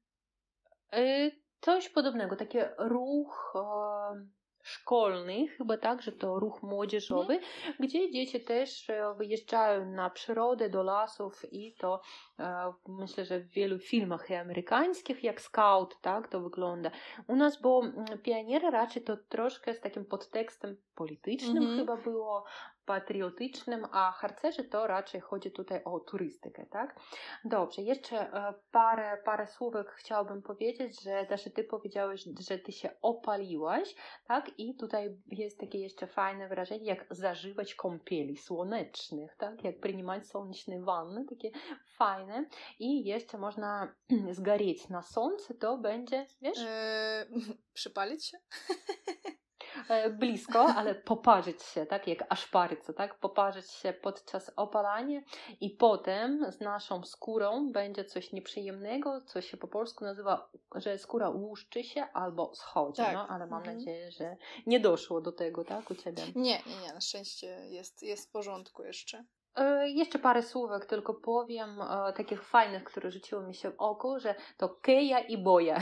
[0.94, 4.26] Y, Coś podobnego, taki ruch e,
[4.66, 7.40] szkolny, chyba tak, że to ruch młodzieżowy,
[7.80, 12.00] gdzie dzieci też e, wyjeżdżają na przyrodę, do lasów i to
[12.38, 16.90] e, myślę, że w wielu filmach amerykańskich, jak Scout, tak, to wygląda.
[17.26, 21.78] U nas, bo mm, pioniery raczej to troszkę z takim podtekstem politycznym Mhm.
[21.78, 22.44] chyba było,
[22.86, 27.00] patriotycznym, a harcerzy to raczej chodzi tutaj o turystykę, tak?
[27.44, 32.90] Dobrze, jeszcze e, parę, parę słówek chciałabym powiedzieć, że Dasza, ty powiedziałeś, że ty się
[33.02, 33.94] opaliłaś,
[34.26, 34.58] tak?
[34.58, 39.64] I tutaj jest takie jeszcze fajne wyrażenie, jak zażywać kąpieli słonecznych, tak?
[39.64, 41.50] Jak przyjmować słoneczne wanny, takie
[41.96, 42.44] fajne.
[42.78, 43.94] I jeszcze można
[44.30, 47.26] zgorieć na słońcu, to będzie, wiesz, E,
[47.74, 48.38] przypalić się?
[49.88, 52.06] e, blisko, ale poparzyć się, tak?
[52.08, 53.18] Jak aszparyca, tak?
[53.18, 55.20] Poparzyć się podczas opalania
[55.60, 61.28] i potem z naszą skórą będzie coś nieprzyjemnego, co się po polsku nazywa, że skóra
[61.30, 63.14] łuszczy się albo schodzi, Tak.
[63.14, 63.28] no?
[63.28, 63.76] Ale mam Mhm.
[63.78, 64.36] nadzieję, że
[64.66, 65.90] nie doszło do tego, tak?
[65.90, 66.22] U Ciebie.
[66.34, 69.24] Nie, nie, nie, na szczęście jest, jest w porządku jeszcze.
[69.56, 74.18] E, Jeszcze parę słówek tylko powiem, e, takich fajnych, które rzuciło mi się w oko,
[74.20, 75.78] że to keja i boja.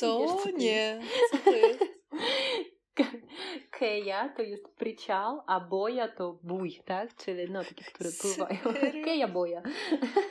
[0.00, 0.18] Co?
[0.56, 1.00] Nie.
[1.30, 1.80] Co to jest?
[3.71, 7.15] Keja to jest pryczał, a boja to bój, tak?
[7.15, 8.59] Czyli no takie, które pływają.
[8.63, 9.05] Serio?
[9.05, 9.61] Keja boja.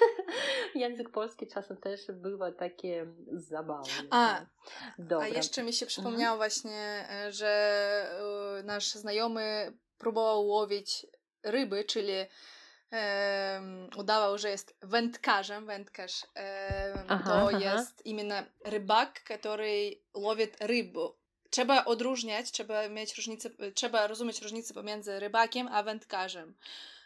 [0.74, 3.92] Język polski czasem też bywa takie zabawny.
[4.10, 4.46] A, tak?
[4.98, 5.26] Dobra.
[5.26, 7.48] A jeszcze mi się przypomniało właśnie, e, że
[8.58, 11.06] e, nasz znajomy próbował łowić
[11.42, 12.12] ryby, czyli
[12.90, 15.66] em, udawał, że jest wędkarzem.
[15.66, 17.58] Wędkarz em, Aha, to aha.
[17.58, 21.08] jest именно rybak, który łowi rybę.
[21.53, 26.53] Trzeba odróżniać, trzeba mieć różnicę, trzeba rozumieć różnicę pomiędzy rybakiem a wędkarzem.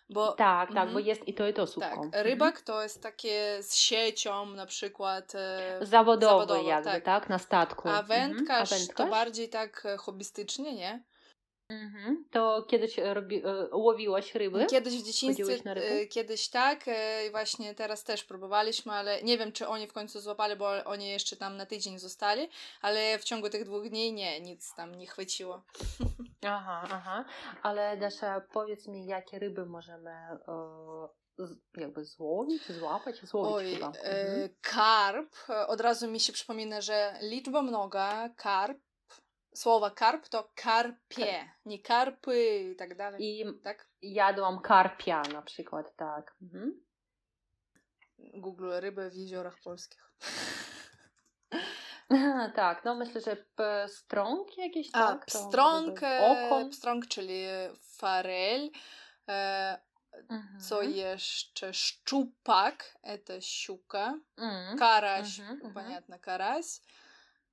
[0.10, 0.94] Bo Tak, tak, Mhm.
[0.94, 1.90] bo jest i to, i to słówko.
[1.96, 2.24] tak, Mhm.
[2.26, 5.36] rybak to jest takie z siecią na przykład.
[5.36, 7.04] e, Zawodowy zawodowo, jakby, tak.
[7.04, 7.30] tak.
[7.30, 7.90] Na statku.
[7.90, 9.10] A wędkarz, A to wędkarz?
[9.10, 11.04] bardziej tak e, hobbystycznie, nie?
[11.70, 12.26] Mhm.
[12.32, 14.66] To kiedyś robi, e, łowiłaś ryby?
[14.66, 19.68] Kiedyś w dzieciństwie, e, kiedyś tak, e, właśnie teraz też próbowaliśmy, ale nie wiem, czy
[19.68, 22.50] oni w końcu złapali, bo oni jeszcze tam na tydzień zostali,
[22.82, 25.64] ale w ciągu tych dwóch dni nie, nic tam nie chwyciło.
[26.46, 27.26] Aha, aha.
[27.64, 33.16] Ale Dasza, powiedz mi, jakie ryby możemy e, jakby złowić, złapać?
[33.26, 33.88] Złowić Oj, chyba.
[34.04, 34.50] e, Mhm.
[34.62, 38.78] karp, e, od razu mi się przypomina, że liczba mnoga, karp,
[39.57, 43.89] słowa karp to karpie, nie karpy i tak dalej, I tak?
[44.03, 46.35] jadłam karpia na przykład, tak.
[46.43, 46.81] Mhm.
[48.19, 50.13] Google ryby w jeziorach polskich.
[52.55, 53.37] tak, no myślę, że
[53.87, 55.25] pstrąg jakiś, A, tak?
[55.27, 56.71] To pstrąg, może być e, Okon.
[56.71, 57.45] pstrąg, czyli
[57.97, 58.71] farel,
[59.29, 59.81] e,
[60.29, 60.61] Mhm.
[60.61, 61.75] co jeszcze?
[61.75, 64.79] Szczupak, это щука, Mhm.
[64.79, 65.75] карась, Mhm, ну, mhm.
[65.75, 66.83] понятно, карась.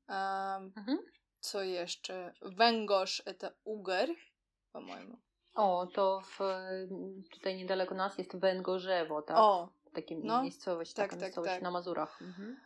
[0.07, 0.97] Ам, Mhm.
[1.44, 2.32] Co jeszcze?
[2.42, 4.08] Węgorz e, to Uger,
[4.72, 5.18] po mojemu.
[5.54, 6.38] O, to w,
[7.30, 9.36] tutaj niedaleko nas jest Węgorzewo, tak?
[9.36, 11.62] O, Takim no, miejscowość, tak, taka tak, miejscowość tak.
[11.62, 12.22] na Mazurach.
[12.22, 12.60] Mhm.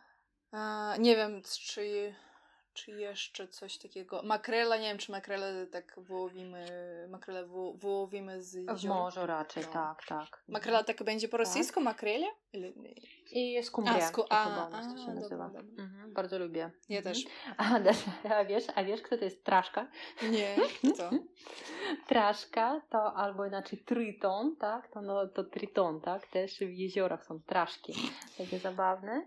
[0.51, 2.15] A, nie wiem, czy
[2.85, 4.21] czy jeszcze coś takiego?
[4.23, 6.65] Makrela, nie wiem, czy makrele tak wyłowimy,
[7.09, 9.11] makrele wy, wyłowimy z jeziora.
[9.11, 9.73] W raczej, no.
[9.73, 10.43] tak, tak.
[10.47, 11.47] Makrela tak będzie po tak.
[11.47, 12.27] rosyjsku, makrele?
[13.31, 13.95] I skumbria.
[13.95, 15.47] A, sku- a, a, to się nazywa.
[15.47, 15.83] Dobra, dobra.
[15.83, 16.71] Mhm, bardzo lubię.
[16.89, 17.15] Ja mhm.
[17.15, 17.25] też.
[17.57, 17.79] A,
[18.35, 19.87] a, wiesz, a wiesz, kto to jest traszka?
[20.31, 20.55] Nie,
[20.93, 21.09] kto?
[22.07, 24.87] traszka to albo inaczej triton, tak?
[24.87, 26.27] To, no, to triton, tak?
[26.27, 27.93] Też w jeziorach są traszki.
[28.37, 29.25] Takie zabawne.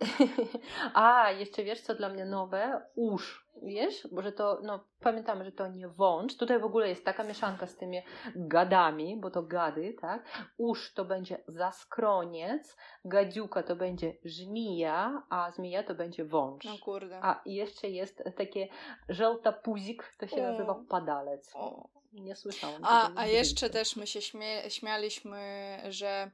[0.94, 2.82] A, jeszcze wiesz, co dla mnie nowe?
[2.94, 3.50] Usz.
[3.62, 4.08] Wiesz?
[4.12, 6.36] Bo że to, no pamiętamy, że to nie wąż.
[6.36, 8.02] Tutaj w ogóle jest taka mieszanka z tymi
[8.36, 10.24] gadami, bo to gady, tak?
[10.58, 16.64] Usz to będzie zaskroniec, gadziuka to będzie żmija, a zmija to będzie wąż.
[16.64, 17.20] No kurde.
[17.22, 18.68] A jeszcze jest takie
[19.08, 20.50] żelta puzik, to się O.
[20.50, 21.52] nazywa padalec.
[21.54, 21.88] O.
[22.12, 22.82] Nie słyszałam.
[22.84, 26.30] A, a jeszcze też my się śmie śmialiśmy, że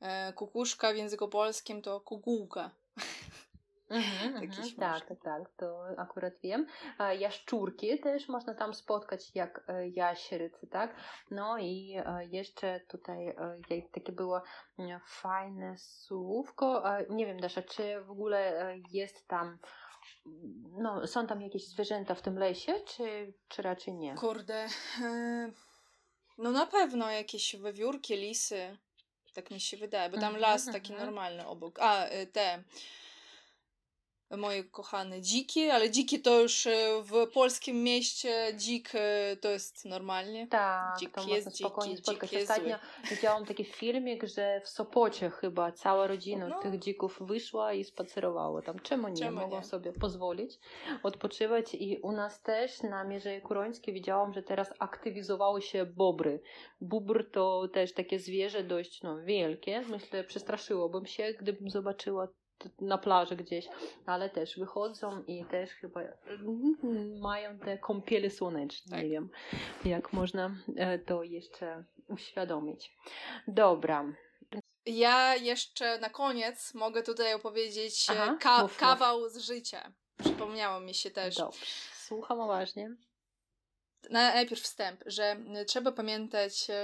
[0.00, 2.70] e, kukuszka w języku polskim to kukułka.
[3.90, 4.78] Mhm, śmieszny.
[4.80, 6.66] tak, tak, to akurat wiem.
[6.98, 10.96] A jaszczurki też można tam spotkać jak e, jaśrycy, tak?
[11.30, 13.60] No i e, jeszcze tutaj e,
[13.92, 14.42] takie było
[14.78, 16.98] mm, fajne słówko.
[16.98, 19.58] E, Nie wiem, Dasza, czy w ogóle e, jest tam,
[20.70, 24.14] no są tam jakieś zwierzęta w tym lesie, czy, czy raczej nie?
[24.14, 24.66] Kurde.
[25.02, 25.50] E,
[26.38, 28.78] no na pewno jakieś wewiórki, lisy.
[29.34, 31.06] Tak mi się wydaje, bo tam Mhm, las taki mhm.
[31.06, 31.78] normalny obok.
[31.80, 32.62] A, e, te
[34.36, 39.84] moje kochane dziki, ale dziki to już e, w polskim mieście dzik e, to jest
[39.84, 40.46] normalnie.
[40.46, 42.32] Tak, Dzik to jest spokojnie dziki, dzik spotkać.
[42.32, 42.76] jest Ostatnio
[43.10, 46.60] widziałam taki filmik, że w Sopocie chyba cała rodzina No.
[46.62, 48.78] tych dzików wyszła i spacerowała tam.
[48.78, 49.16] Czemu nie?
[49.16, 49.64] Czemu Mogą nie?
[49.64, 50.58] sobie pozwolić
[51.02, 56.40] odpoczywać i u nas też na Mierze Kurońskiej widziałam, że teraz aktywizowały się bobry.
[56.80, 59.80] Bóbr to też takie zwierzę dość no, wielkie.
[59.90, 62.28] Myślę, przestraszyłabym się, gdybym zobaczyła
[62.80, 63.68] na plaży gdzieś,
[64.06, 68.96] ale też wychodzą i też chyba mm, mają te kąpiele słoneczne.
[68.96, 69.10] Nie Tak.
[69.10, 69.28] wiem,
[69.84, 72.96] jak można e, to jeszcze uświadomić.
[73.48, 74.04] Dobra.
[74.86, 78.78] Ja jeszcze na koniec mogę tutaj opowiedzieć e, Aha, ka- mów, mów.
[78.78, 79.92] kawał z życia.
[80.24, 81.34] Przypomniało mi się też.
[81.36, 81.66] Dobrze.
[81.92, 82.94] Słucham uważnie.
[84.10, 85.36] Na- najpierw wstęp, że
[85.66, 86.74] trzeba pamiętać, y,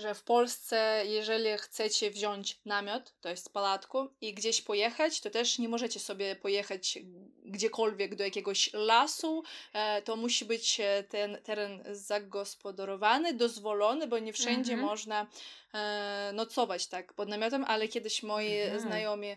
[0.00, 5.58] że w Polsce, jeżeli chcecie wziąć namiot, to jest palatku, i gdzieś pojechać, to też
[5.58, 6.98] nie możecie sobie pojechać
[7.44, 9.42] gdziekolwiek do jakiegoś lasu.
[9.72, 14.88] E, To musi być e, ten teren zagospodarowany, dozwolony, bo nie wszędzie Mhm.
[14.90, 15.26] można
[15.74, 18.80] e, nocować tak pod namiotem, ale kiedyś moi Mhm.
[18.80, 19.36] znajomi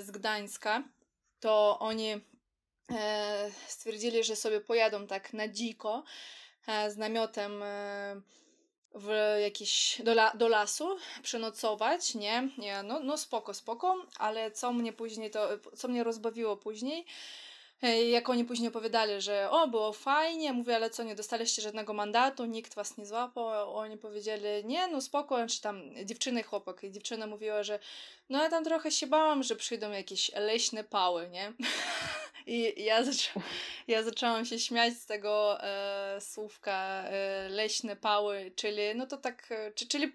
[0.00, 0.82] z Gdańska,
[1.40, 2.20] to oni
[3.68, 6.04] stwierdzili, że sobie pojadą tak na dziko
[6.88, 7.64] z namiotem
[8.94, 12.48] w jakiś do, la, do lasu przenocować, nie?
[12.58, 17.06] nie no, no spoko, spoko, ale co mnie później to, co mnie rozbawiło później,
[17.82, 21.92] e, jak oni później opowiadali, że o, było fajnie, mówię, ale co, nie dostaliście żadnego
[21.92, 26.90] mandatu, nikt was nie złapał, oni powiedzieli, nie, no spoko, czy tam dziewczyny chłopak, i
[26.90, 27.78] dziewczyna mówiła, że
[28.28, 31.52] no ja tam trochę się bałam, że przyjdą jakieś leśne pały, nie?
[32.46, 33.40] I ja, zaczę-
[33.88, 39.52] ja zaczęłam się śmiać z tego e, słówka e, leśne pały, czyli no to tak,
[39.52, 40.12] e, czy, czyli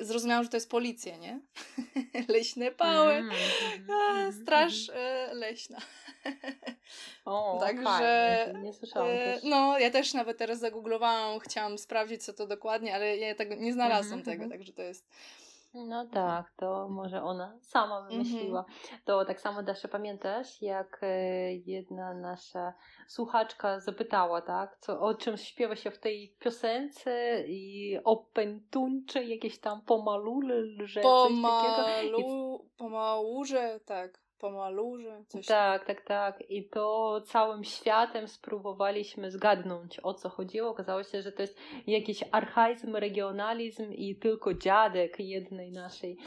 [0.00, 1.40] zrozumiałam, że to jest policja, nie?
[2.28, 5.30] leśne pały, Mm, mhm, a, mhm, straż mhm.
[5.30, 5.78] e, leśna.
[7.24, 9.42] O, Także, fajnie, nie słyszałam E, też.
[9.44, 14.22] No, ja też nawet teraz zagooglowałam, chciałam sprawdzić, co to dokładnie, ale ja nie znalazłam
[14.22, 15.06] tego, także to jest.
[15.74, 18.64] No tak, to może ona sama wymyśliła.
[19.04, 22.74] To tak samo Dasza pamiętasz, jak e, jedna nasza
[23.08, 29.60] słuchaczka zapytała, tak, co, o czym śpiewa się w tej piosence i o pętuńcze jakieś
[29.60, 32.18] tam pomalule, lże, coś takiego.
[32.18, 34.23] I Pomalu, pomałurze, tak,
[35.28, 36.50] coś Tak, tak, tak.
[36.50, 40.70] I to całym światem spróbowaliśmy zgadnąć, o co chodziło.
[40.70, 46.18] Okazało się, że to jest jakiś archaizm, regionalizm i tylko dziadek jednej naszej,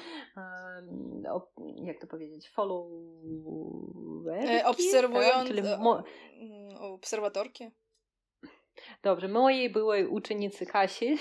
[1.29, 5.47] op- jak to powiedzieć, followerki, E, obserwując, tak?
[5.47, 6.03] Czyli e, mo-
[6.41, 7.71] mm, obserwatorki.
[9.03, 11.17] Dobrze, mojej byłej uczennicy Kasi,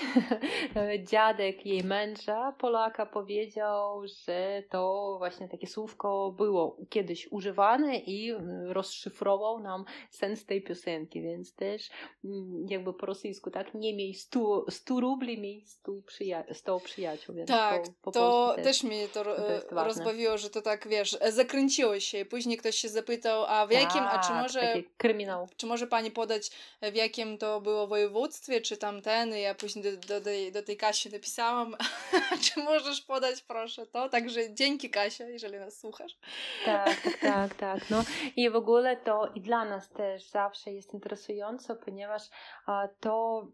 [1.11, 8.71] dziadek jej męża, Polaka, powiedział, że to właśnie takie słówko było kiedyś używane i mm,
[8.71, 11.89] rozszyfrował nam sens tej piosenki, więc też
[12.25, 17.35] mm, jakby po rosyjsku, tak, nie miej 100, 100 rubli, miej 100, przyja- 100 przyjaciół,
[17.35, 19.23] więc Tak, po, po to polsku też mnie to,
[19.69, 22.25] to rozbawiło, że to tak, wiesz, zakręciło się.
[22.25, 25.47] Później ktoś się zapytał, a w jakim, a czy Tak, może kryminał.
[25.57, 26.51] czy może pani podać,
[26.81, 29.35] w jakim to było województwie, czy tamten?
[29.35, 30.21] Ja później do, do,
[30.53, 31.75] do tej Kasi napisałam,
[32.43, 34.09] czy możesz podać, proszę, to?
[34.09, 36.17] Także dzięki Kasia, jeżeli nas słuchasz.
[36.65, 37.89] Tak, tak, tak, tak.
[37.89, 38.03] No
[38.35, 42.23] i w ogóle to i dla nas też zawsze jest interesujące, ponieważ
[42.65, 43.47] a, to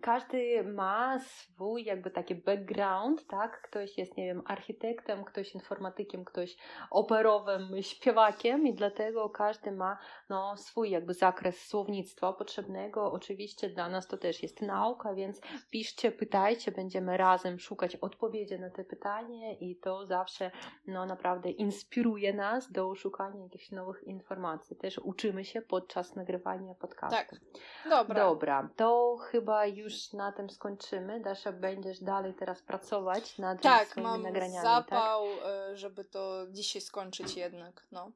[0.00, 3.62] każdy ma swój jakby taki background, tak?
[3.62, 6.56] Ktoś jest, nie wiem, architektem, ktoś informatykiem, ktoś
[6.90, 13.88] operowym śpiewakiem i dlatego każdy ma no, swój jakby zakres słownictwa potrzebnego oczywiście oczywiście dla
[13.88, 19.52] nas to też jest nauka, więc piszcie, pytajcie, będziemy razem szukać odpowiedzi na te pytania
[19.52, 20.50] i to zawsze
[20.86, 24.76] no, naprawdę inspiruje nas do szukania jakichś nowych informacji.
[24.76, 27.16] Też uczymy się podczas nagrywania podcastu.
[27.16, 27.40] Tak,
[27.84, 28.24] dobra.
[28.24, 31.20] Dobra, to chyba już na tym skończymy.
[31.20, 36.82] Dasza, będziesz dalej teraz pracować nad Tak, swoimi mam nagraniami, zapał, e, żeby to dzisiaj
[36.82, 38.12] skończyć jednak, no.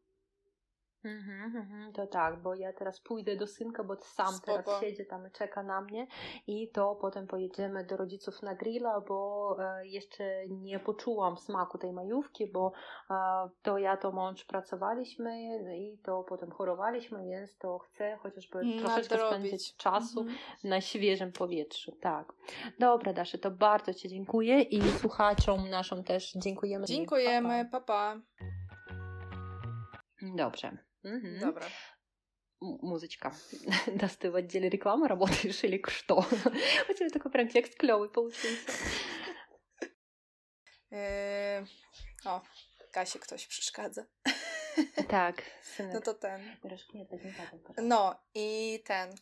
[1.05, 4.63] Mhm, mhm, to tak, bo ja teraz pójdę do synka, bo sam Spoko.
[4.63, 6.07] teraz siedzi tam i czeka na mnie
[6.47, 11.93] i to potem pojedziemy do rodziców na grilla, bo e, jeszcze nie poczułam smaku tej
[11.93, 12.73] majówki, bo
[13.11, 13.15] e,
[13.63, 15.43] to ja to mąż pracowaliśmy
[15.79, 19.49] i to potem chorowaliśmy, więc to chcę chociażby troszeczkę Nadrobić.
[19.49, 20.39] spędzić czasu Mhm.
[20.65, 22.33] na świeżym powietrzu, tak.
[22.79, 26.87] Dobra, Daszy, to bardzo Ci dziękuję i słuchaczom naszym też dziękujemy.
[26.87, 28.15] Dziękujemy, Pa, pa pa.
[28.15, 28.21] pa.
[30.37, 30.79] Dobrze.
[31.03, 31.67] Dobra.
[32.63, 33.33] М- Музычка.
[33.87, 36.19] Да, ты в отделе рекламы работаешь или что?
[36.89, 38.73] У тебя такой прям текст клевый получился.
[40.91, 41.67] Yy,
[42.25, 42.41] o,
[42.93, 44.05] Kasi ktoś przeszkadza.
[45.09, 45.43] Так, No
[45.77, 46.05] сынок.
[46.05, 46.57] to ten.
[47.83, 49.15] No i ten.